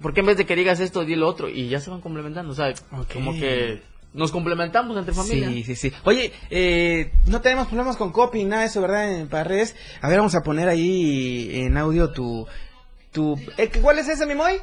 [0.00, 1.48] ¿por qué en vez de que digas esto, di lo otro?
[1.48, 2.72] Y ya se van complementando, o sea,
[3.12, 3.82] como que
[4.14, 5.48] nos complementamos entre familia.
[5.48, 5.92] Sí, sí, sí.
[6.04, 9.10] Oye, eh, no tenemos problemas con copy, nada de eso, ¿verdad?
[9.10, 9.74] En, para redes.
[10.00, 12.46] A ver, vamos a poner ahí en audio tu...
[13.10, 14.60] tu eh, ¿Cuál es ese, mi moy?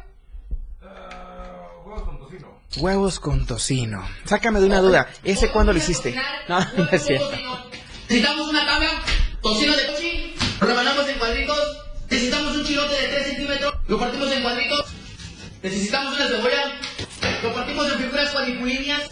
[2.77, 4.07] Huevos con tocino.
[4.25, 5.09] Sácame de una duda.
[5.23, 6.15] ¿Ese cuándo lo hiciste?
[6.47, 7.31] No, no es cierto.
[8.07, 8.89] Necesitamos una cabra,
[9.41, 11.59] tocino de cochi, lo rebanamos en cuadritos.
[12.09, 14.85] Necesitamos un chilote de 3 centímetros, lo partimos en cuadritos.
[15.61, 16.73] Necesitamos una cebolla,
[17.43, 19.11] lo partimos en figuras cuadriculíneas.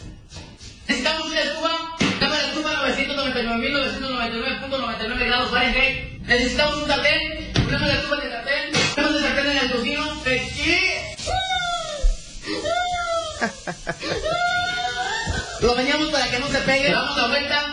[1.08, 1.72] Necesitamos una estufa,
[2.20, 5.96] cámara de estufa 999.999 grados Fahrenheit.
[6.24, 7.22] Necesitamos un sartén,
[7.66, 10.04] una mala estufa de sartén, ponemos el sartén en el tocino.
[15.62, 17.64] Lo bañamos para que no se pegue, damos la vuelta,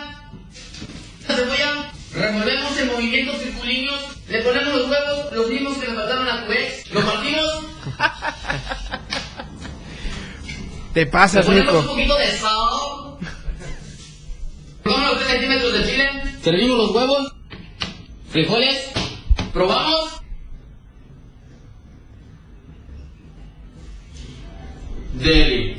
[1.27, 6.29] la cebolla, revolvemos en movimientos circulíneos, le ponemos los huevos, los mismos que le faltaron
[6.29, 7.65] a tu ex, lo partimos.
[10.93, 11.89] Te pasas, ponemos un Nico.
[11.91, 13.04] poquito de sal.
[14.85, 16.09] Los 3 centímetros de chile.
[16.43, 17.35] Servimos los huevos.
[18.29, 18.91] Frijoles.
[19.51, 20.21] Probamos.
[25.13, 25.77] Deli.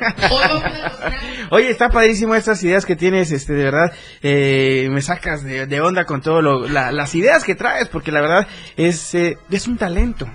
[1.50, 5.80] Oye, está padrísimo estas ideas que tienes, este, de verdad, eh, me sacas de, de
[5.80, 9.66] onda con todo lo, la- las ideas que traes, porque la verdad es, eh, es
[9.66, 10.26] un talento.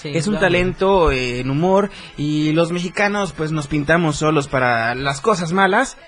[0.00, 0.46] Sí, es un claro.
[0.46, 5.98] talento eh, en humor y los mexicanos pues nos pintamos solos para las cosas malas,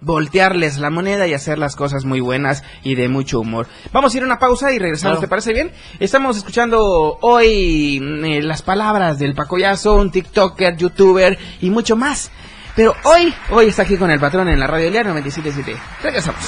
[0.00, 3.66] voltearles la moneda y hacer las cosas muy buenas y de mucho humor.
[3.92, 5.20] Vamos a ir a una pausa y regresamos, Claro.
[5.20, 5.72] ¿te parece bien?
[6.00, 12.30] Estamos escuchando hoy mm, eh, las palabras del Pacoyazo, un TikToker, youtuber y mucho más.
[12.76, 15.76] Pero hoy, hoy está aquí con el patrón en la radio del diario 977.
[16.02, 16.40] Regresamos.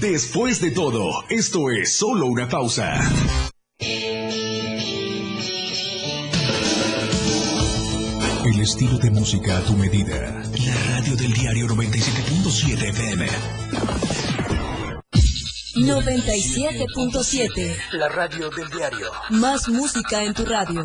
[0.00, 2.98] Después de todo, esto es solo una pausa.
[8.52, 10.42] El estilo de música a tu medida.
[10.66, 13.28] La radio del diario 97.7 FM.
[15.76, 17.76] 97.7.
[17.92, 19.12] La radio del diario.
[19.30, 20.84] Más música en tu radio.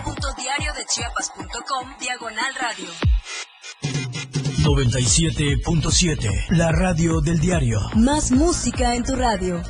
[0.21, 2.87] www.diariodechiapas.com Diagonal Radio.
[4.63, 6.29] 97.7.
[6.49, 7.79] La radio del diario.
[7.95, 9.61] Más música en tu radio.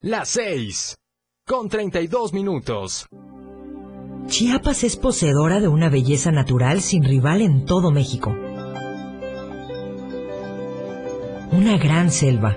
[0.00, 0.96] Las 6.
[1.46, 3.06] Con 32 minutos.
[4.28, 8.30] Chiapas es poseedora de una belleza natural sin rival en todo México.
[11.50, 12.56] Una gran selva,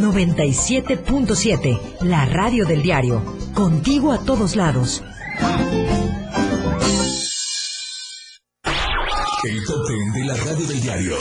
[0.00, 3.22] 97.7, la radio del diario.
[3.54, 5.02] Contigo a todos lados.
[9.44, 11.16] El top 10 de la radio del diario.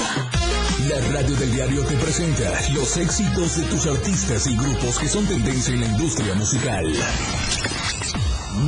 [0.90, 5.26] La radio del diario te presenta los éxitos de tus artistas y grupos que son
[5.26, 6.92] tendencia en la industria musical.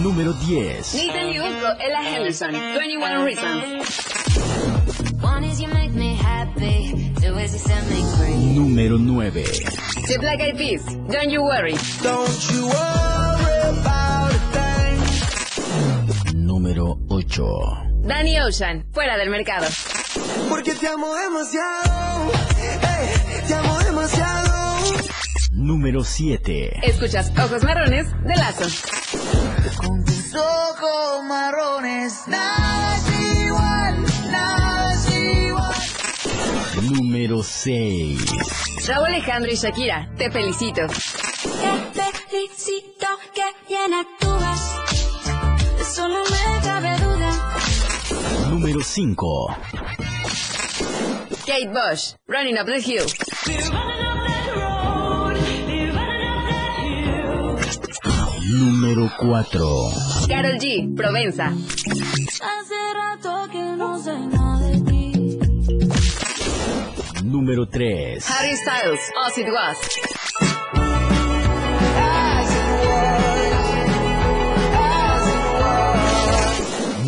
[0.02, 0.94] Número 10.
[0.94, 4.17] Nathan Yuko, Ella Henderson, 21 Reasons.
[8.56, 9.44] Número 9.
[10.08, 11.76] The Black Eyed Peas, Don't You Worry.
[12.02, 14.98] Don't you worry about a
[16.34, 17.88] Número 8.
[18.08, 19.68] Danny Ocean, Fuera del Mercado.
[20.50, 24.58] Porque te amo demasiado, eh, te amo demasiado.
[25.52, 26.80] Número 7.
[26.84, 28.66] Escuchas Ojos Marrones de Lazo.
[29.78, 34.57] Con tus ojos marrones, nada es igual, nada.
[36.90, 38.18] Número 6.
[38.88, 40.88] Raúl Alejandro y Shakira, Te Felicito.
[40.88, 44.80] Te felicito que bien actúas,
[45.82, 48.50] eso no me cabe duda.
[48.50, 49.58] Número 5.
[51.46, 53.06] Kate Bush, Running Up the Hill.
[58.50, 59.90] Número 4.
[60.30, 61.48] Carol G, Provenza.
[61.48, 64.57] Hace rato que no sé nada.
[67.28, 68.24] Número 3.
[68.30, 69.78] Harry Styles, As It Was.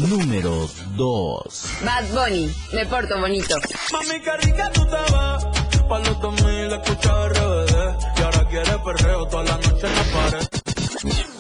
[0.10, 1.84] Número 2.
[1.86, 3.56] Bad Bunny, Me Porto Bonito.
[3.94, 5.88] Mami, qué rica tú te ves.
[5.88, 7.74] Pa' los 2000 escucha RBD.
[8.18, 10.48] Y ahora quiere perreo toda la noche en la pared.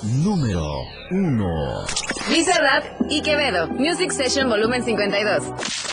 [0.03, 0.65] Número
[1.11, 1.85] 1.
[2.29, 5.88] Bizarrap y Quevedo, Music Session Volumen 52.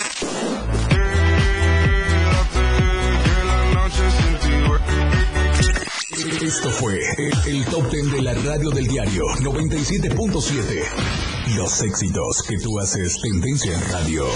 [6.46, 11.56] Esto fue el, el top 10 de la radio del diario 97.7.
[11.56, 14.26] Los éxitos que tú haces tendencia en radio.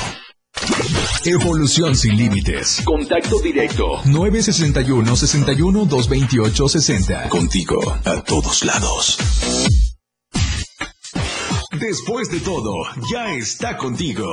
[1.24, 2.82] Evolución sin límites.
[2.84, 4.00] Contacto directo.
[4.06, 7.28] 961 61 228 60.
[7.28, 9.16] Contigo a todos lados.
[11.78, 12.74] después de todo,
[13.08, 14.26] ya está contigo.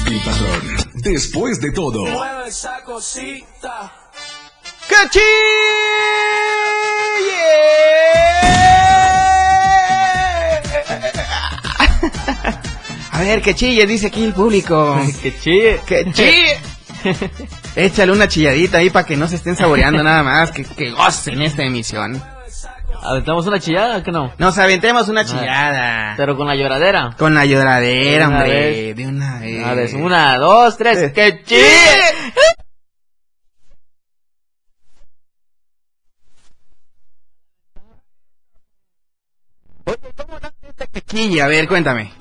[0.05, 0.61] El patrón,
[0.95, 3.91] después de todo, Mueve esa cosita.
[4.87, 5.23] ¡Que chille!
[13.11, 14.99] A ver, que chille, dice aquí el público.
[15.21, 15.79] que chille.
[15.85, 16.57] Que chille.
[17.75, 21.41] Échale una chilladita ahí para que no se estén saboreando nada más, que, que gocen
[21.41, 22.21] esta emisión.
[23.05, 24.31] ¿Aventamos una chillada o que no?
[24.37, 26.13] Nos aventemos una chillada.
[26.17, 27.15] Pero con la lloradera.
[27.17, 28.49] Con la lloradera, De hombre.
[28.49, 28.95] vez.
[28.95, 29.65] De una vez.
[29.65, 31.11] A ver, una, dos, tres.
[31.11, 31.63] ¡Que chille!
[40.91, 42.11] Que chille, a ver, cuéntame.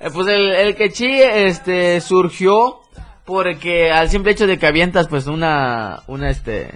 [0.00, 2.80] Eh, Pues el, el que chille, este, surgió
[3.24, 6.70] porque al simple hecho de que avientas, pues, una, una, este,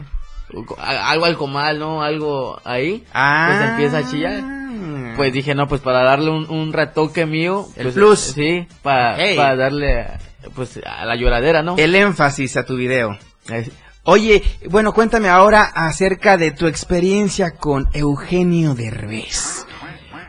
[0.78, 2.02] algo al comal, ¿no?
[2.02, 3.46] Algo ahí, Ah.
[3.48, 4.42] pues empieza a chillar.
[5.16, 7.66] Pues dije, no, pues para darle un, un retoque mío.
[7.76, 8.18] El pues, plus.
[8.20, 9.36] Sí, para Hey.
[9.36, 10.06] darle,
[10.54, 11.76] pues, a la lloradera, ¿no?
[11.76, 13.18] El énfasis a tu video.
[14.04, 19.66] Oye, bueno, cuéntame ahora acerca de tu experiencia con Eugenio Derbez.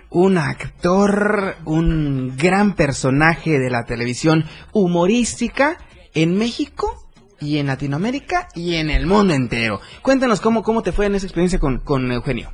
[0.09, 5.77] Un actor, un gran personaje de la televisión humorística
[6.13, 7.00] en México
[7.41, 9.81] y en Latinoamérica y en el mundo entero.
[10.01, 12.53] Cuéntanos cómo, cómo te fue en esa experiencia con, con Eugenio.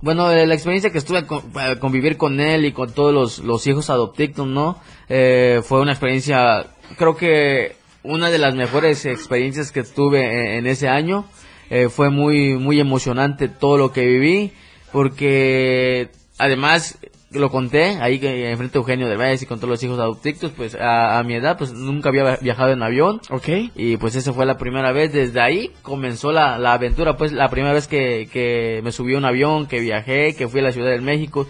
[0.00, 3.40] Bueno, eh, la experiencia que estuve con, eh, convivir con él y con todos los,
[3.40, 4.80] los hijos adoptivos, ¿no?
[5.08, 10.66] Eh, fue una experiencia, creo que una de las mejores experiencias que tuve en, en
[10.66, 11.26] ese año.
[11.70, 14.52] Eh, fue muy, muy emocionante todo lo que viví,
[14.90, 16.98] porque además
[17.30, 20.74] lo conté ahí que enfrente de Eugenio Derbez y con todos los hijos adoptivos, pues
[20.74, 23.20] a, a mi edad pues nunca había viajado en avión.
[23.30, 23.48] Ok.
[23.74, 27.48] Y pues esa fue la primera vez, desde ahí comenzó la, la aventura, pues la
[27.48, 30.72] primera vez que, que me subí a un avión, que viajé, que fui a la
[30.72, 31.46] Ciudad de México,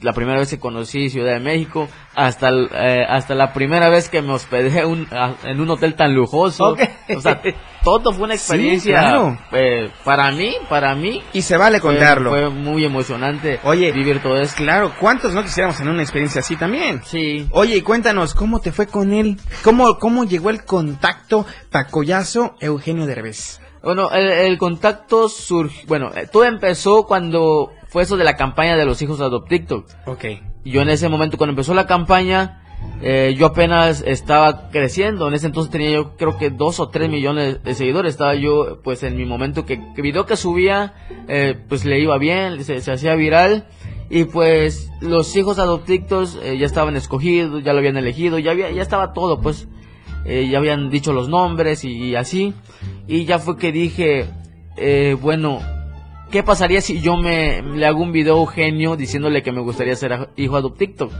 [0.00, 4.08] la primera vez que conocí Ciudad de México, hasta, el- eh, hasta la primera vez
[4.08, 6.76] que me hospedé un- a- en un hotel tan lujoso.
[7.16, 7.40] O sea,
[7.84, 9.38] todo fue una Sí, experiencia claro.
[9.52, 11.22] eh, para mí, para mí.
[11.32, 12.30] Y se vale contarlo.
[12.30, 14.62] Fue, muy emocionante Oye, vivir todo esto.
[14.62, 17.00] Claro, ¿cuántos no quisiéramos tener una experiencia así también?
[17.04, 17.46] Sí.
[17.52, 19.36] Oye, y cuéntanos, ¿cómo te fue con él?
[19.62, 23.60] ¿Cómo, cómo llegó el contacto Pacoyazo Eugenio Derbez?
[23.82, 28.76] Bueno, el, el contacto surgió, bueno, eh, todo empezó cuando fue eso de la campaña
[28.76, 29.84] de los hijos adoptictos.
[30.06, 30.24] Ok.
[30.64, 32.62] Y yo en ese momento, cuando empezó la campaña,
[33.00, 35.28] eh, yo apenas estaba creciendo.
[35.28, 38.10] En ese entonces tenía yo creo que dos o tres millones de seguidores.
[38.10, 40.94] Estaba yo, pues en mi momento que, que video que subía,
[41.28, 43.66] eh, pues le iba bien, se, se hacía viral.
[44.10, 48.70] Y pues los hijos adoptictos eh, ya estaban escogidos, ya lo habían elegido, ya había,
[48.70, 49.68] ya estaba todo, pues
[50.26, 52.52] ya habían dicho los nombres y, y así.
[53.06, 54.26] Y ya fue que dije,
[55.22, 55.60] bueno,
[56.30, 59.96] ¿qué pasaría si yo me le hago un video a Eugenio diciéndole que me gustaría
[59.96, 61.10] ser hijo adopticto?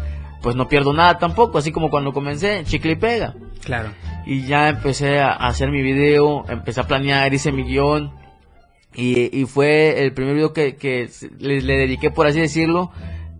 [0.42, 3.34] Pues no pierdo nada tampoco, así como cuando comencé, chicle y pega.
[3.64, 3.90] Claro.
[4.24, 8.12] Y ya empecé a hacer mi video, empecé a planear, hice mi guion.
[8.94, 12.90] Y, y fue el primer video que, le, le dediqué, por así decirlo,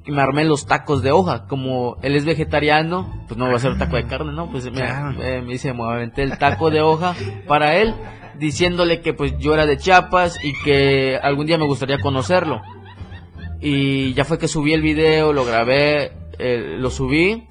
[0.04, 1.46] que me armé los tacos de hoja.
[1.46, 4.50] Como él es vegetariano, pues no va a ser taco de carne, ¿no?
[4.50, 5.22] Pues me, Claro.
[5.22, 7.14] eh, me hice, me aventé el taco de hoja
[7.46, 7.94] para él,
[8.38, 12.62] diciéndole que pues yo era de Chiapas y que algún día me gustaría conocerlo.
[13.60, 17.46] Y ya fue que subí el video, lo grabé, eh, lo subí.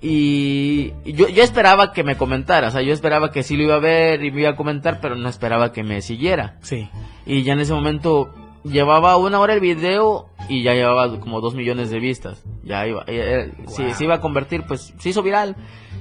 [0.00, 3.76] Y yo, yo esperaba que me comentara, o sea, yo esperaba que sí lo iba
[3.76, 6.58] a ver y me iba a comentar, pero no esperaba que me siguiera.
[6.60, 6.88] Sí.
[7.24, 8.30] Y ya en ese momento
[8.64, 12.42] llevaba una hora el video y ya llevaba como dos millones de vistas.
[12.64, 15.56] Ya iba, eh, eh, si se iba a convertir, pues se hizo viral.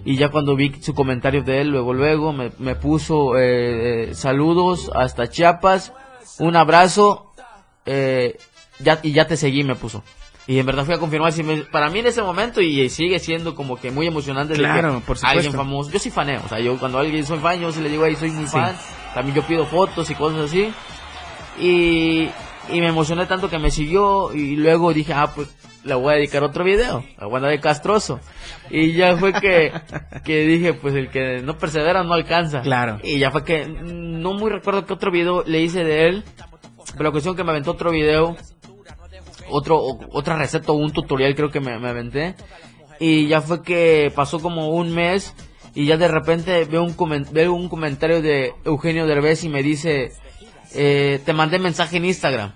[0.06, 4.16] Y ya cuando vi su comentario de él, luego, luego me, me puso eh, eh,
[4.16, 5.94] saludos hasta Chiapas,
[6.40, 7.32] un abrazo,
[7.86, 8.38] eh,
[8.80, 10.04] ya, y ya te seguí, me puso.
[10.46, 13.18] Y en verdad fui a confirmar, si me- para mí en ese momento, y sigue
[13.20, 15.28] siendo como que muy emocionante Claro, por supuesto.
[15.28, 17.88] alguien famoso, yo soy faneo, o sea, yo cuando alguien soy fan, yo sí le
[17.90, 18.52] digo ahí soy muy Sí.
[18.52, 18.76] fan,
[19.14, 20.74] también yo pido fotos y cosas así.
[21.62, 22.28] Y,
[22.72, 25.50] y me emocioné tanto que me siguió y luego dije, ah, pues
[25.84, 28.20] le voy a dedicar otro video, a Wanda de Castroso.
[28.70, 29.72] Y ya fue que,
[30.24, 32.62] que dije, pues el que no persevera no alcanza.
[32.62, 33.00] Claro.
[33.04, 36.24] Y ya fue que no muy recuerdo qué otro video le hice de él,
[36.94, 38.36] pero la cuestión que me aventó otro video,
[39.50, 39.80] otro,
[40.12, 42.36] otra receta o un tutorial creo que me, me aventé.
[43.00, 45.34] Y ya fue que pasó como un mes
[45.76, 49.64] y ya de repente veo un, comen- veo un comentario de Eugenio Derbez y me
[49.64, 50.12] dice,
[50.74, 52.54] eh, te mandé mensaje en Instagram.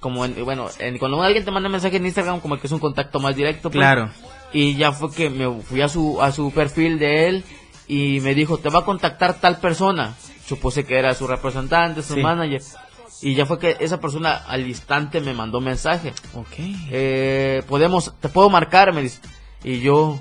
[0.00, 2.78] Como en- bueno, en- cuando alguien te manda mensaje en Instagram como que es un
[2.78, 3.70] contacto más directo.
[3.70, 3.80] pues.
[3.80, 4.10] Claro.
[4.52, 7.44] Y ya fue que me fui a su, a su perfil de él
[7.86, 10.14] y me dijo, te va a contactar tal persona.
[10.46, 12.20] Supuse que era su representante, su Sí.
[12.22, 12.62] manager.
[13.20, 16.12] Y ya fue que esa persona al instante me mandó mensaje.
[16.34, 16.54] Ok.
[16.90, 19.20] Eh, podemos, te puedo marcar, me dice.
[19.64, 20.20] Y yo,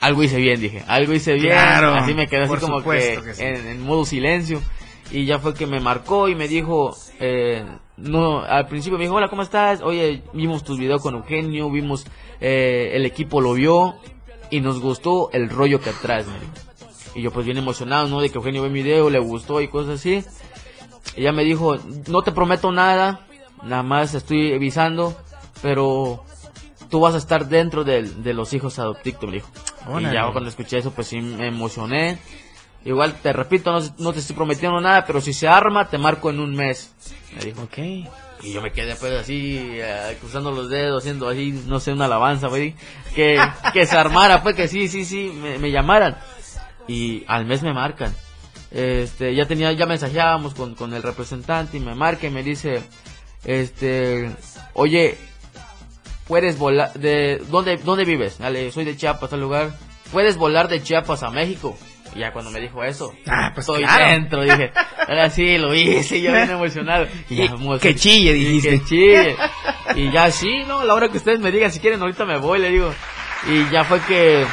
[0.00, 0.84] algo hice bien, dije.
[0.86, 1.52] Algo hice bien.
[1.52, 3.42] Claro, Así me quedé así como que, supuesto que sí.
[3.42, 4.62] en, en modo silencio.
[5.10, 7.64] Y ya fue que me marcó y me dijo, eh,
[7.96, 9.82] no, al principio me dijo, hola, ¿cómo estás?
[9.82, 12.06] Oye, vimos tus videos con Eugenio, vimos,
[12.40, 13.96] eh, el equipo lo vio
[14.50, 16.26] y nos gustó el rollo que dijo.
[17.14, 18.20] Y yo pues bien emocionado, ¿no?
[18.20, 20.24] De que Eugenio ve mi video, le gustó y cosas así.
[21.16, 21.76] Ella me dijo,
[22.08, 23.26] no te prometo nada,
[23.64, 25.16] nada más estoy avisando,
[25.60, 26.24] pero
[26.88, 28.02] tú vas a estar dentro de,
[28.32, 29.48] los hijos adoptictos, me dijo.
[29.98, 32.18] Y ya cuando escuché eso, pues sí me emocioné.
[32.84, 36.30] Igual te repito, no, no te estoy prometiendo nada, pero si se arma, te marco
[36.30, 36.94] en un mes.
[37.36, 37.62] Me dijo.
[37.62, 37.78] Ok.
[38.42, 42.06] Y yo me quedé pues así, eh, cruzando los dedos, haciendo así, no sé, una
[42.06, 42.74] alabanza, güey.
[43.14, 43.38] Que,
[43.74, 46.16] que se armara, pues que sí, sí, sí, me, me llamaran.
[46.88, 48.14] Y al mes me marcan.
[48.70, 52.82] Este, ya tenía, ya mensajeábamos con, con el representante y me marca y me dice,
[53.44, 54.30] este,
[54.74, 55.18] oye,
[56.26, 58.38] puedes volar, de, ¿dónde, dónde vives?
[58.38, 59.72] Dale, soy de Chiapas, al lugar.
[60.12, 61.76] ¿Puedes volar de Chiapas a México?
[62.14, 64.04] Y ya cuando me dijo eso, Ah, pues estoy claro.
[64.10, 64.72] dentro, dije,
[65.08, 67.06] ahora sí, lo hice, yo bien emocionado.
[67.28, 67.92] Y ya, que emocionado.
[67.94, 68.70] chille, dijiste.
[68.70, 69.36] que chille.
[69.96, 72.38] Y ya sí, no, a la hora que ustedes me digan, si quieren ahorita me
[72.38, 72.92] voy, le digo.
[73.48, 74.44] Y ya fue que,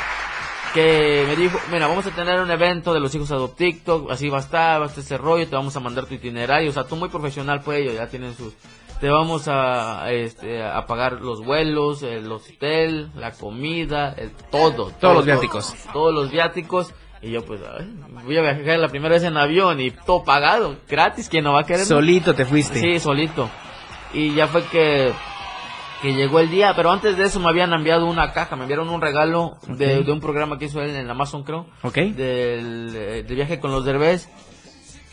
[0.74, 4.38] que me dijo, mira, vamos a tener un evento de los hijos adoptictos, así va
[4.38, 6.86] a estar, va a estar ese rollo, te vamos a mandar tu itinerario, o sea,
[6.86, 8.54] tú muy profesional pues ellos, ya tienen sus,
[9.00, 14.92] te vamos a, este, a pagar los vuelos, el hotel, la comida, el todo.
[15.00, 15.76] todo, los viáticos.
[15.94, 16.94] Todos los viáticos.
[17.22, 17.88] Y yo pues, ay,
[18.24, 21.62] voy a viajar la primera vez en avión y todo pagado, gratis, ¿quién no va
[21.62, 21.86] a querer?
[21.86, 22.80] Solito te fuiste.
[22.80, 23.50] Sí, solito.
[24.14, 25.12] Y ya fue que,
[26.02, 28.90] que llegó el día, pero antes de eso me habían enviado una caja, me enviaron
[28.90, 31.66] un regalo de, de un programa que hizo él en Amazon, creo.
[31.82, 31.96] Ok.
[31.96, 34.30] Del, eh, del viaje con los derbés.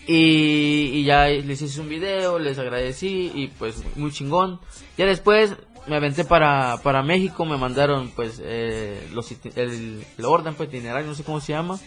[0.07, 4.61] Y, y ya les hice un video, les agradecí y pues muy chingón.
[4.99, 10.55] Ya después me aventé para, para México, me mandaron pues eh, los, el, el orden,
[10.55, 11.79] pues itinerario, no sé cómo se llama.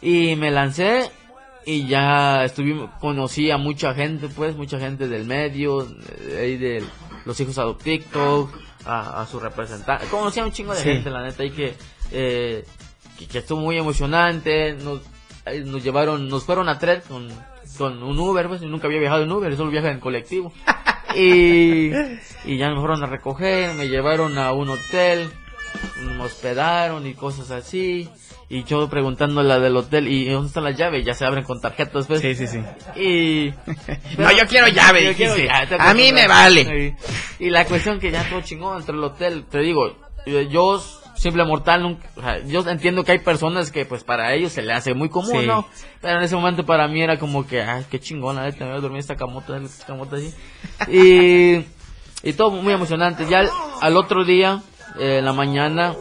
[0.00, 1.10] Y me lancé
[1.66, 6.84] y ya estuvimos, conocí a mucha gente, pues, mucha gente del medio, de, de
[7.24, 7.58] los hijos
[8.86, 10.06] a, a su representante.
[10.06, 10.84] Conocí a un chingo de Sí.
[10.84, 11.74] gente, la neta, y que,
[12.12, 12.64] eh,
[13.18, 14.74] que, que estuvo muy emocionante.
[14.74, 15.00] Nos,
[15.66, 17.28] nos llevaron, nos fueron a tres con,
[17.76, 20.52] con un Uber, pues, nunca había viajado en Uber, solo viaja en colectivo.
[21.14, 21.90] y,
[22.44, 25.30] y ya me fueron a recoger, me llevaron a un hotel,
[26.02, 28.08] me hospedaron y cosas así.
[28.50, 31.04] Y yo preguntando la del hotel, ¿y dónde está la llave?
[31.04, 32.22] Ya se abren con tarjetas, pues.
[32.22, 32.60] Sí, sí, sí.
[32.96, 33.52] Y...
[34.18, 36.96] No, yo quiero llave, Yo quiero llave, A mí me vale.
[36.98, 37.44] Sí.
[37.44, 39.94] Y la cuestión que ya todo chingón entre el hotel, te digo,
[40.50, 40.82] yo
[41.18, 44.62] simple mortal, nunca- o sea, yo entiendo que hay personas que pues para ellos se
[44.62, 45.46] le hace muy común, Sí.
[45.46, 45.66] ¿no?
[46.00, 48.70] Pero en ese momento para mí era como que, ay, qué chingón, la neta, me
[48.70, 50.32] voy a dormir esta camota, esta camota así.
[50.90, 51.64] Y,
[52.28, 53.26] y todo muy emocionante.
[53.28, 53.50] Ya al,
[53.80, 54.62] al otro día,
[54.98, 55.94] eh, en la mañana,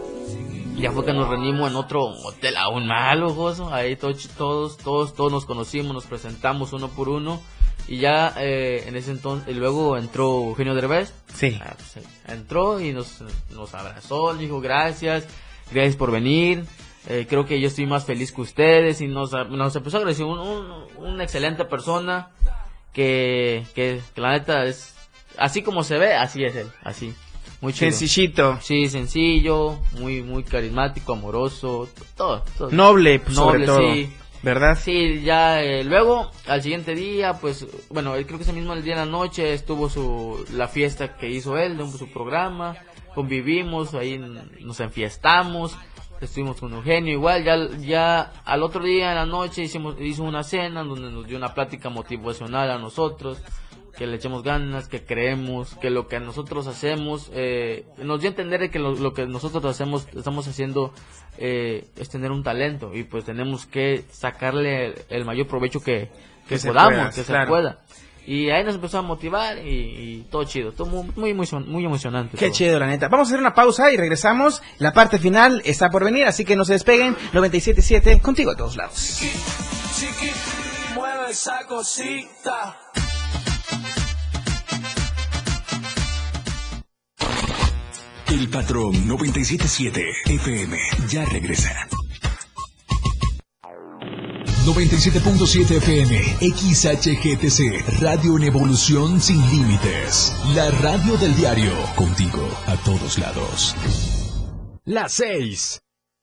[0.76, 3.74] ya fue que nos reunimos en otro hotel aún más lujoso.
[3.74, 7.42] Ahí todos, todos, todos, todos nos conocimos, nos presentamos uno por uno.
[7.88, 11.14] Y ya eh, en ese entonces, y luego entró Eugenio Derbez.
[11.34, 11.58] Sí.
[11.62, 15.26] Ah, pues, eh, entró y nos, nos abrazó, dijo gracias,
[15.72, 16.66] gracias por venir.
[17.10, 19.00] Eh, creo que yo estoy más feliz que ustedes.
[19.00, 22.30] Y nos, nos empezó a agradecer un, un- una excelente persona
[22.94, 24.94] que, que, que la neta es
[25.38, 27.14] así como se ve, así es él, así.
[27.62, 27.90] Muy chido.
[27.92, 28.60] Sencillito.
[28.62, 32.44] Sí, sencillo, muy muy carismático, amoroso, todo.
[32.58, 32.70] todo.
[32.72, 33.80] Noble, pues, sobre todo.
[33.94, 34.14] sí.
[34.48, 34.78] ¿Verdad?
[34.82, 38.94] Sí, ya eh, luego al siguiente día, pues bueno, él creo que ese mismo día
[38.94, 42.78] en la noche estuvo su la fiesta que hizo él de su programa,
[43.14, 45.76] convivimos, ahí nos enfiestamos
[46.22, 50.44] estuvimos con Eugenio igual, ya, ya al otro día en la noche hicimos, hizo una
[50.44, 53.40] cena donde nos dio una plática motivacional a nosotros,
[53.98, 58.32] que le echemos ganas, que creemos, que lo que nosotros hacemos, eh, nos dio a
[58.32, 60.94] entender que lo, lo que nosotros hacemos, estamos haciendo
[61.38, 66.10] eh, es tener un talento y pues tenemos que sacarle el, el mayor provecho que,
[66.48, 67.46] que, Que se podamos, pueda, que claro.
[67.46, 67.80] se pueda.
[68.28, 72.38] Y ahí nos empezó a motivar y, y todo chido, todo muy, muy, muy, emocionante.
[72.38, 72.56] Qué todo.
[72.56, 73.08] chido, la neta.
[73.08, 74.62] Vamos a hacer una pausa y regresamos.
[74.80, 77.16] La parte final está por venir, así que no se despeguen.
[77.32, 79.22] 97.7, contigo a todos lados.
[79.96, 80.32] Chiqui,
[80.94, 82.78] mueve esa cosita.
[88.38, 90.78] El patrón 977 FM
[91.10, 91.72] ya regresa.
[94.64, 100.36] 97.7 FM, XHGTC, Radio en Evolución Sin Límites.
[100.54, 103.76] La radio del diario, contigo a todos lados.
[104.86, 105.82] Las 6.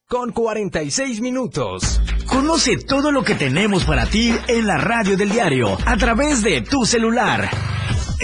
[0.08, 2.00] Con 46 minutos.
[2.26, 6.60] Conoce todo lo que tenemos para ti en la radio del diario a través de
[6.60, 7.73] tu celular.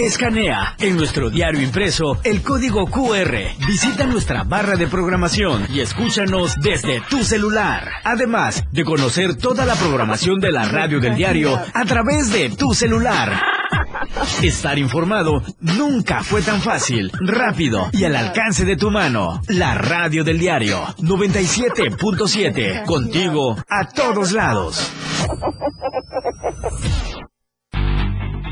[0.05, 3.37] Escanea en nuestro diario impreso el código QR.
[3.67, 7.87] Visita nuestra barra de programación y escúchanos desde tu celular.
[8.03, 12.73] Además de conocer toda la programación de la radio del diario a través de tu
[12.73, 13.43] celular.
[14.41, 19.39] Estar informado nunca fue tan fácil, rápido y al alcance de tu mano.
[19.49, 22.85] La radio del diario 97.7.
[22.85, 24.91] Contigo a todos lados.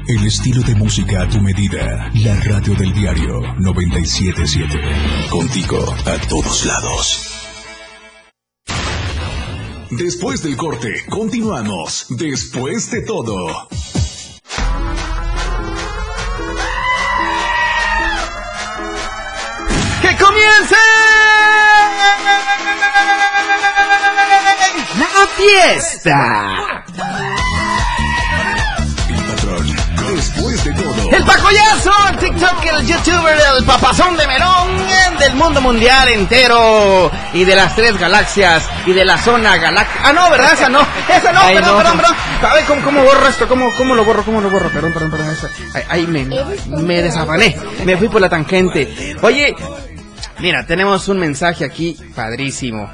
[0.10, 2.10] El estilo de música a tu medida.
[2.16, 5.30] La radio del diario 977.
[5.30, 7.32] Contigo a todos lados.
[9.92, 12.08] Después del corte, continuamos.
[12.10, 13.70] Después de todo.
[20.02, 20.76] ¡Que comience!
[24.98, 26.79] ¡La fiesta!
[31.12, 34.78] El pacoyazo, el TikTok, el youtuber, el papazón de melón
[35.20, 40.00] del mundo mundial entero y de las tres galaxias y de la zona galáctica.
[40.10, 40.54] Ah, no, ¿verdad?
[40.54, 40.80] Esa no,
[41.10, 41.78] esa no, Ay, perdón, no.
[41.78, 42.16] perdón, perdón.
[42.50, 43.48] A ver, ¿cómo, cómo borro esto?
[43.48, 44.24] ¿Cómo, ¿Cómo lo borro?
[44.24, 44.70] ¿Cómo lo borro?
[44.70, 45.30] Perdón, perdón, perdón.
[45.32, 46.26] esa- ahí me,
[46.82, 49.16] me desafané, me fui por la tangente.
[49.22, 49.56] Oye,
[50.40, 52.90] mira, tenemos un mensaje aquí padrísimo.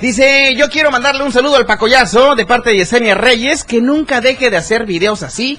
[0.00, 4.20] Dice, yo quiero mandarle un saludo al Pacoyazo de parte de Yesenia Reyes, que nunca
[4.20, 5.58] deje de hacer videos así.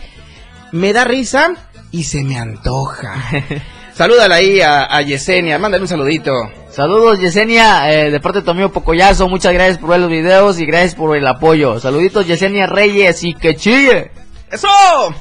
[0.71, 1.53] Me da risa
[1.91, 3.15] y se me antoja.
[3.93, 6.31] Salúdala ahí a, a Yesenia, mándale un saludito.
[6.69, 10.59] Saludos Yesenia, eh, de parte de tu amigo Pocoyazo, muchas gracias por ver los videos
[10.59, 11.79] y gracias por el apoyo.
[11.79, 14.11] Saluditos Yesenia Reyes y que chille.
[14.49, 14.67] ¡Eso!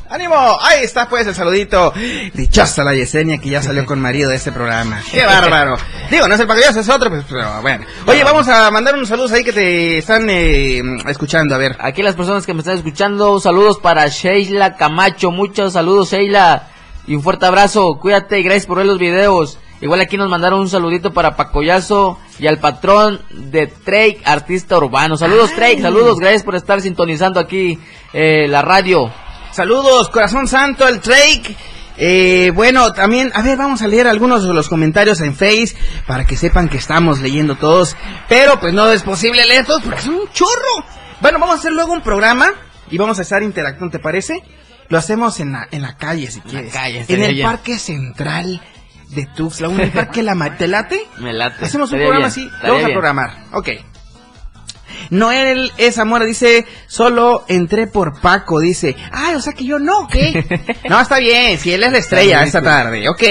[0.09, 0.37] ¡Ánimo!
[0.61, 1.93] Ahí está pues el saludito.
[2.33, 5.03] Dichosa la Yesenia que ya salió con marido de este programa.
[5.11, 5.77] ¡Qué bárbaro!
[6.11, 7.85] Digo, no es el Pacoyazo, es otro, pues, pero bueno.
[8.07, 11.77] Oye, vamos a mandar unos saludos ahí que te están eh, escuchando, a ver.
[11.81, 16.69] Aquí las personas que me están escuchando, saludos para Sheila Camacho, muchos saludos Sheila
[17.09, 19.59] y un fuerte abrazo, cuídate y gracias por ver los videos.
[19.81, 25.17] Igual aquí nos mandaron un saludito para Pacoyazo y al patrón de Trake, artista urbano.
[25.17, 27.79] Saludos Trake, saludos, gracias por estar sintonizando aquí
[28.13, 29.11] eh, la radio.
[29.53, 31.57] Saludos, corazón santo, el Drake.
[31.99, 35.75] Eh, bueno, también, a ver, vamos a leer algunos de los comentarios en Face
[36.07, 37.97] para que sepan que estamos leyendo todos.
[38.29, 40.85] Pero pues no es posible leer todos porque son un chorro.
[41.21, 42.51] Bueno, vamos a hacer luego un programa
[42.91, 44.43] y vamos a estar interactuando, ¿te parece?
[44.89, 46.73] Lo hacemos en la, en la calle, si quieres.
[46.73, 47.43] calle, en el.
[47.43, 48.61] Parque Central
[49.11, 51.01] de Tuxtla, el Parque La ¿Te late?
[51.19, 51.65] Me late.
[51.65, 52.45] Hacemos un Estaría programa bien, así.
[52.45, 52.95] estaría Lo vamos a bien.
[52.99, 53.31] programar.
[53.53, 53.69] Ok.
[55.11, 60.09] Noel esa mora dice, solo entré por Paco, dice, ay, o sea que yo no,
[60.09, 60.45] ¿qué?
[60.89, 63.23] no, está bien, si él es la estrella esta tarde, ok.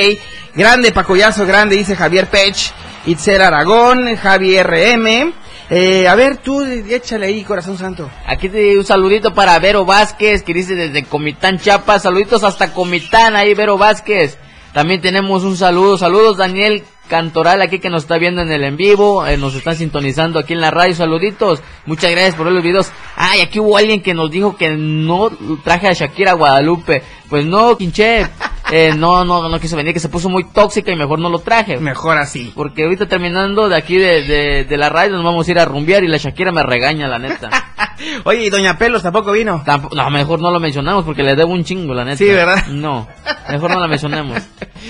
[0.56, 2.72] Grande, Pacoyazo, grande, dice Javier Pech,
[3.06, 5.34] Itzel Aragón, Javier M.
[5.70, 8.10] Eh, a ver, tú échale ahí, corazón santo.
[8.26, 12.04] Aquí te un saludito para Vero Vázquez, que dice desde Comitán, Chiapas.
[12.04, 14.38] Saluditos hasta Comitán, ahí Vero Vázquez.
[14.76, 15.98] También tenemos un saludo.
[15.98, 19.26] Saludos Daniel Cantoral aquí que nos está viendo en el en vivo.
[19.26, 20.94] eh, nos están sintonizando aquí en la radio.
[20.94, 21.62] Saluditos.
[21.86, 22.92] Muchas gracias por ver los videos.
[23.16, 25.32] Ay, aquí hubo alguien que nos dijo que no
[25.64, 27.04] traje a Shakira a Guadalupe.
[27.30, 28.28] Pues no, quinche.
[28.72, 31.40] Eh, no, no, no quiso venir, que se puso muy tóxica y mejor no lo
[31.40, 31.78] traje.
[31.78, 32.52] Mejor así.
[32.56, 35.66] Porque ahorita terminando de aquí de, de, de la radio nos vamos a ir a
[35.66, 37.50] rumbear y la Shakira me regaña, la neta.
[38.24, 39.64] Oye, y Doña Pelos tampoco vino.
[39.94, 42.18] No, mejor no lo mencionamos porque le debo un chingo, la neta.
[42.18, 42.66] Sí, ¿verdad?
[42.70, 43.08] No,
[43.50, 44.42] mejor no la mencionemos.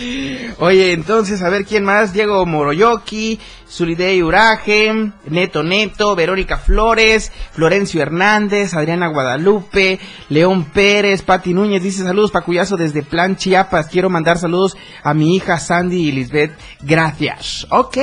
[0.59, 2.13] Oye, entonces, a ver quién más.
[2.13, 3.39] Diego Moroyoki,
[3.70, 9.99] Zulidei Uraje, Neto Neto, Verónica Flores, Florencio Hernández, Adriana Guadalupe,
[10.30, 13.88] León Pérez, Pati Núñez dice saludos Pacuyazo desde Plan Chiapas.
[13.88, 16.57] Quiero mandar saludos a mi hija Sandy y Lisbeth.
[16.82, 17.68] Gracias.
[17.70, 17.97] Ok.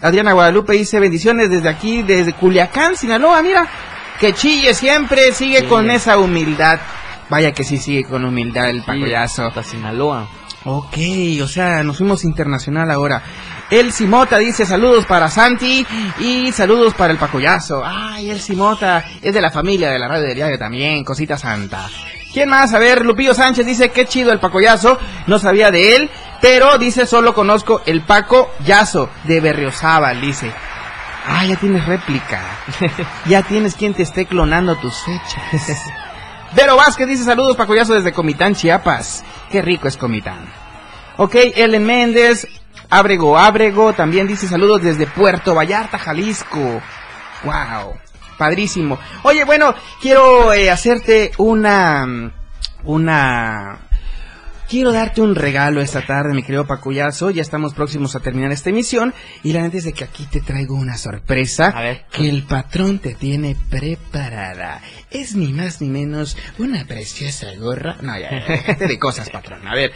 [0.00, 3.42] Adriana Guadalupe dice bendiciones desde aquí, desde Culiacán, Sinaloa.
[3.42, 3.68] Mira,
[4.18, 6.80] que chille siempre, sigue con esa humildad.
[7.28, 9.44] Vaya que sí sigue con humildad el Pacuyazo.
[9.44, 10.39] Hasta Sinaloa.
[10.64, 10.96] Ok,
[11.42, 13.22] o sea, nos fuimos internacional ahora.
[13.70, 15.86] El Simota dice saludos para Santi
[16.18, 17.82] y saludos para el Pacoyazo.
[17.84, 21.88] Ay, el Simota es de la familia de la radio del diario también, cosita santa.
[22.32, 22.74] ¿Quién más?
[22.74, 26.10] A ver, Lupillo Sánchez dice qué chido el Pacoyazo, no sabía de él,
[26.42, 30.52] pero dice solo conozco el Paco Yazo de Berriozábal, dice.
[31.26, 32.42] Ah, ya tienes réplica.
[33.26, 35.80] ya tienes quien te esté clonando tus fechas.
[36.52, 39.24] Vero Vázquez dice saludos Pacoyazo desde Comitán, Chiapas.
[39.50, 40.46] Qué rico es Comitán.
[41.16, 42.46] Ok, Ellen Méndez,
[42.88, 46.80] Abrego Abrego, también dice saludos desde Puerto Vallarta, Jalisco.
[47.44, 47.98] Wow,
[48.38, 48.98] padrísimo.
[49.22, 52.32] Oye, bueno, quiero eh, hacerte una,
[52.84, 53.78] una,
[54.70, 57.30] quiero darte un regalo esta tarde, mi querido Pacuyazo.
[57.30, 59.12] Ya estamos próximos a terminar esta emisión.
[59.42, 61.74] Y la neta es de que aquí te traigo una sorpresa
[62.12, 64.80] que el patrón te tiene preparada.
[65.10, 67.96] Es ni más ni menos una preciosa gorra.
[68.00, 68.30] No, ya,
[68.76, 69.66] de cosas, patrón.
[69.66, 69.92] A ver.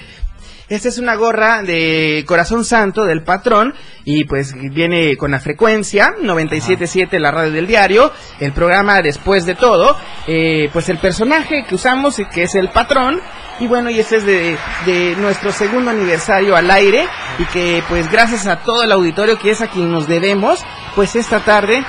[0.66, 3.74] Esta es una gorra de Corazón Santo del patrón
[4.06, 8.10] y pues viene con la frecuencia 97.7 la radio del diario,
[8.40, 9.94] el programa Después de todo,
[10.26, 13.20] eh, pues el personaje que usamos que es el patrón
[13.60, 14.56] y bueno y este es de,
[14.86, 17.06] de nuestro segundo aniversario al aire
[17.38, 21.14] y que pues gracias a todo el auditorio que es a quien nos debemos, pues
[21.14, 21.84] esta tarde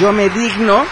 [0.00, 0.86] yo me digno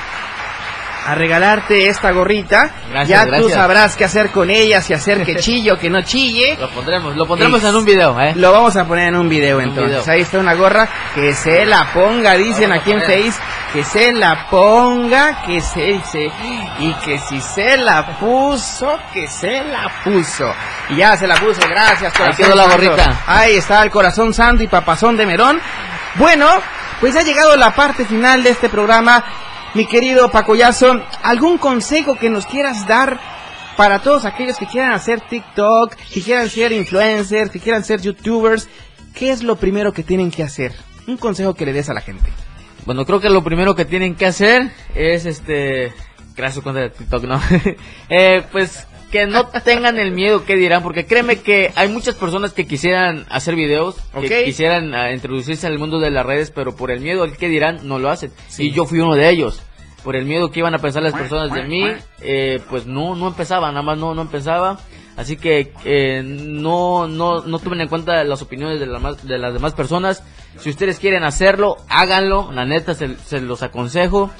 [1.06, 2.70] a regalarte esta gorrita.
[2.90, 6.02] Gracias, ya tú sabrás qué hacer con ella, si hacer que chille o que no
[6.02, 6.56] chille.
[6.60, 8.32] Lo pondremos, lo pondremos Es- en un video, ¿eh?
[8.36, 9.98] Lo vamos a poner en un video En un entonces.
[10.02, 10.14] video.
[10.14, 13.00] Ahí está una gorra que se la ponga, dicen aquí en.
[13.02, 13.34] Face,
[13.72, 16.30] que se la ponga, que se, se
[16.78, 20.52] y que si se la puso, que se la puso.
[20.90, 22.12] Y ya se la puso, gracias.
[22.14, 23.20] Ahí corazón quedó la gorrita.
[23.26, 25.60] Ahí está el corazón santo y papazón de Merón.
[26.14, 26.48] Bueno,
[27.00, 29.24] pues ha llegado la parte final de este programa.
[29.74, 33.18] Mi querido Pacoyazo, ¿algún consejo que nos quieras dar
[33.76, 38.68] para todos aquellos que quieran hacer TikTok, que quieran ser influencers, que quieran ser youtubers?
[39.16, 40.72] ¿Qué es lo primero que tienen que hacer?
[41.08, 42.30] Un consejo que le des a la gente.
[42.86, 45.92] Bueno, creo que lo primero que tienen que hacer es este.
[46.36, 47.40] Gracias cuenta de TikTok, ¿no?
[48.08, 52.52] eh, pues que no tengan el miedo que dirán, porque créeme que hay muchas personas
[52.52, 54.44] que quisieran hacer videos, que Ok.
[54.46, 57.86] quisieran ah, introducirse al mundo de las redes, pero por el miedo al que dirán
[57.86, 58.32] no lo hacen.
[58.58, 59.62] Y yo fui uno de ellos.
[60.02, 61.84] Por el miedo que iban a pensar las personas de mí,
[62.22, 64.80] eh, pues no, no empezaba, nada más no, no empezaba.
[65.16, 69.38] Así que eh, no, no, no tomen en cuenta las opiniones de, la más- de
[69.38, 70.24] las demás personas.
[70.58, 72.50] Si ustedes quieren hacerlo, háganlo.
[72.50, 74.32] La neta, se, se los aconsejo.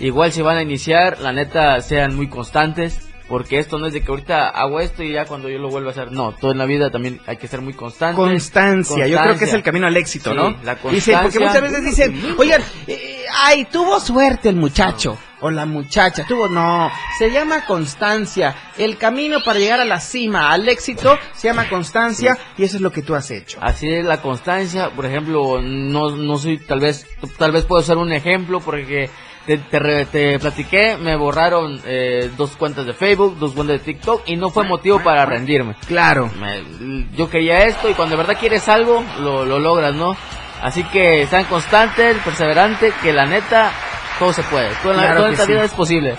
[0.00, 3.08] Igual si van a iniciar, la neta, sean muy constantes.
[3.32, 5.88] Porque esto no es de que ahorita hago esto y ya cuando yo lo vuelvo
[5.88, 6.12] a hacer.
[6.12, 8.14] No, todo en la vida también hay que ser muy constante.
[8.14, 10.50] Constancia, yo creo que es el camino al éxito, Sí, ¿no?
[10.62, 11.40] la Dice, porque constancia.
[11.40, 16.90] muchas veces dicen, oigan, eh, ay, tuvo suerte el muchacho o la muchacha, tuvo, no,
[17.16, 18.54] se llama constancia.
[18.76, 22.82] El camino para llegar a la cima, al éxito, se llama constancia y eso es
[22.82, 23.58] lo que tú has hecho.
[23.62, 27.06] Así es la constancia, por ejemplo, no, no soy, tal vez,
[27.38, 29.08] tal vez puedo ser un ejemplo porque
[29.46, 34.22] te, te, te platiqué, me borraron eh, dos cuentas de Facebook, dos cuentas de TikTok
[34.26, 35.74] y no fue motivo para rendirme.
[35.86, 36.30] Claro.
[36.38, 40.16] Me- yo quería esto y cuando de verdad quieres algo, lo, lo logras, ¿no?
[40.62, 43.72] Así que sean constantes, perseverantes, que la neta,
[44.18, 44.70] todo se puede.
[44.82, 45.52] Todo en, la, todo esta sí.
[45.52, 46.16] vida es posible.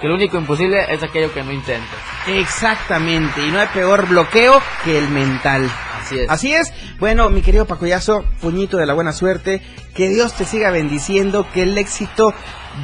[0.00, 1.98] Que lo único imposible es aquello que no intentas.
[2.26, 5.70] Exactamente, y no hay peor bloqueo que el mental.
[6.04, 6.30] Así es.
[6.30, 6.72] Así es.
[6.98, 9.62] Bueno, mi querido Pacoyazo, puñito de la buena suerte,
[9.94, 12.34] que Dios te siga bendiciendo, que el éxito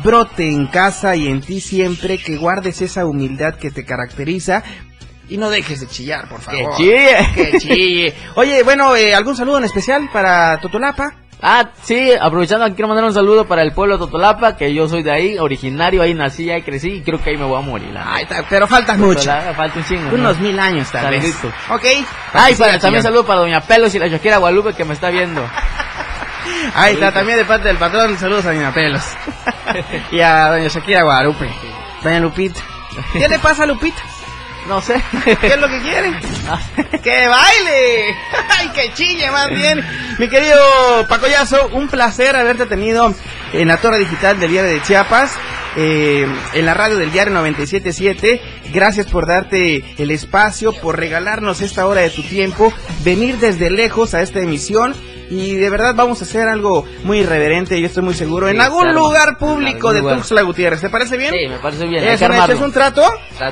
[0.03, 4.63] brote en casa y en ti siempre, que guardes esa humildad que te caracteriza.
[5.29, 6.77] Y no dejes de chillar, por favor.
[6.77, 7.17] chille.
[7.35, 8.15] Que chille.
[8.35, 11.15] Oye, bueno, eh, ¿algún saludo en especial para Totolapa?
[11.43, 15.03] Ah, sí, aprovechando, quiero mandar un saludo para el pueblo de Totolapa, que yo soy
[15.03, 17.95] de ahí, originario, ahí nací, ahí crecí y creo que ahí me voy a morir.
[17.99, 19.31] Ay, pero faltas mucho.
[19.57, 20.11] Falta un chingo.
[20.11, 20.15] ¿no?
[20.15, 21.35] Unos mil años tal vez.
[21.71, 21.85] Ok.
[22.35, 25.43] Ay, Para también saludo para Doña Pelos y la Shakira Guadalupe que me está viendo.
[26.75, 29.03] Ahí está, también de parte del patrón, saludos a Doña Pelos.
[30.11, 31.51] y a Doña Shakira Guadalupe.
[32.03, 32.61] Doña Lupita.
[33.13, 34.03] ¿Qué le pasa a Lupita?
[34.69, 35.03] No sé.
[35.25, 36.13] ¿Qué es lo que quiere?
[37.03, 38.17] ¡Que baile!
[38.59, 39.85] ¡Ay, que chille más bien!
[40.19, 40.59] Mi querido
[41.09, 43.13] Pacoyazo, un placer haberte tenido
[43.53, 45.33] en la Torre Digital del Diario de Chiapas.
[45.77, 48.41] eh, en la radio del diario 977.
[48.73, 52.73] Gracias por darte el espacio, por regalarnos esta hora de tu tiempo,
[53.05, 54.95] venir desde lejos a esta emisión.
[55.31, 58.83] Y de verdad vamos a hacer algo muy irreverente, yo estoy muy seguro, en algún
[58.83, 58.99] claro.
[58.99, 60.03] lugar público de.
[60.03, 60.81] Tuxtla Gutiérrez.
[60.81, 61.33] ¿Te parece bien?
[61.33, 62.03] Sí, me parece bien.
[62.05, 62.33] ¿Es un.
[62.33, 63.03] ¿Es un trato?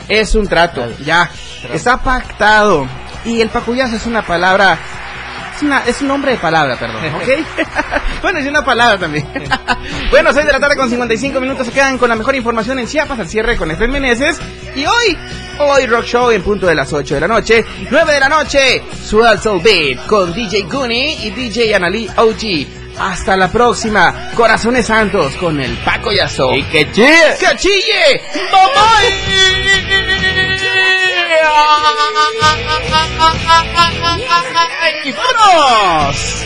[0.09, 1.31] Es un trato, ya.
[1.73, 2.87] Está pactado.
[3.25, 4.77] Y el pacuyazo es una palabra.
[5.55, 7.67] Es, una, es un nombre de palabra, perdón, ¿ok?
[8.23, 9.27] bueno, es una palabra también.
[10.11, 12.87] bueno, 6 de la tarde con 55 minutos se quedan con la mejor información en
[12.87, 14.41] Chiapas al cierre con Efraín Meneses.
[14.75, 15.19] Y hoy,
[15.59, 17.65] hoy Rock Show en punto de las 8 de la noche.
[17.91, 22.67] 9 de la noche, Swell Soul Beat con DJ Goonie y DJ Analí OG.
[22.99, 26.53] Hasta la próxima, Corazones Santos con el Paco Yazo.
[26.55, 27.37] Y que chille.
[27.39, 28.21] ¡Que chille!
[35.05, 36.39] ¡Y vámonos!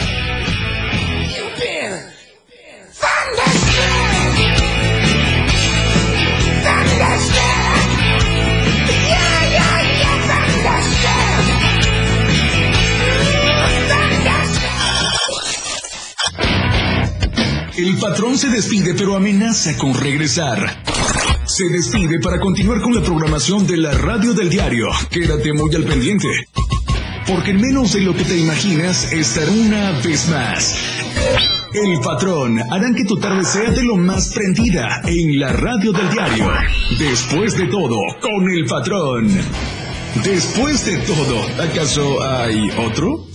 [17.76, 20.82] El patrón se despide pero amenaza con regresar.
[21.46, 24.88] Se despide para continuar con la programación de la radio del diario.
[25.10, 26.28] Quédate muy al pendiente.
[27.26, 30.76] Porque en menos de lo que te imaginas estará una vez más.
[31.72, 36.10] El patrón harán que tu tarde sea de lo más prendida en la radio del
[36.10, 36.52] diario.
[36.98, 39.30] Después de todo, con el patrón.
[40.22, 43.31] Después de todo, ¿acaso hay otro?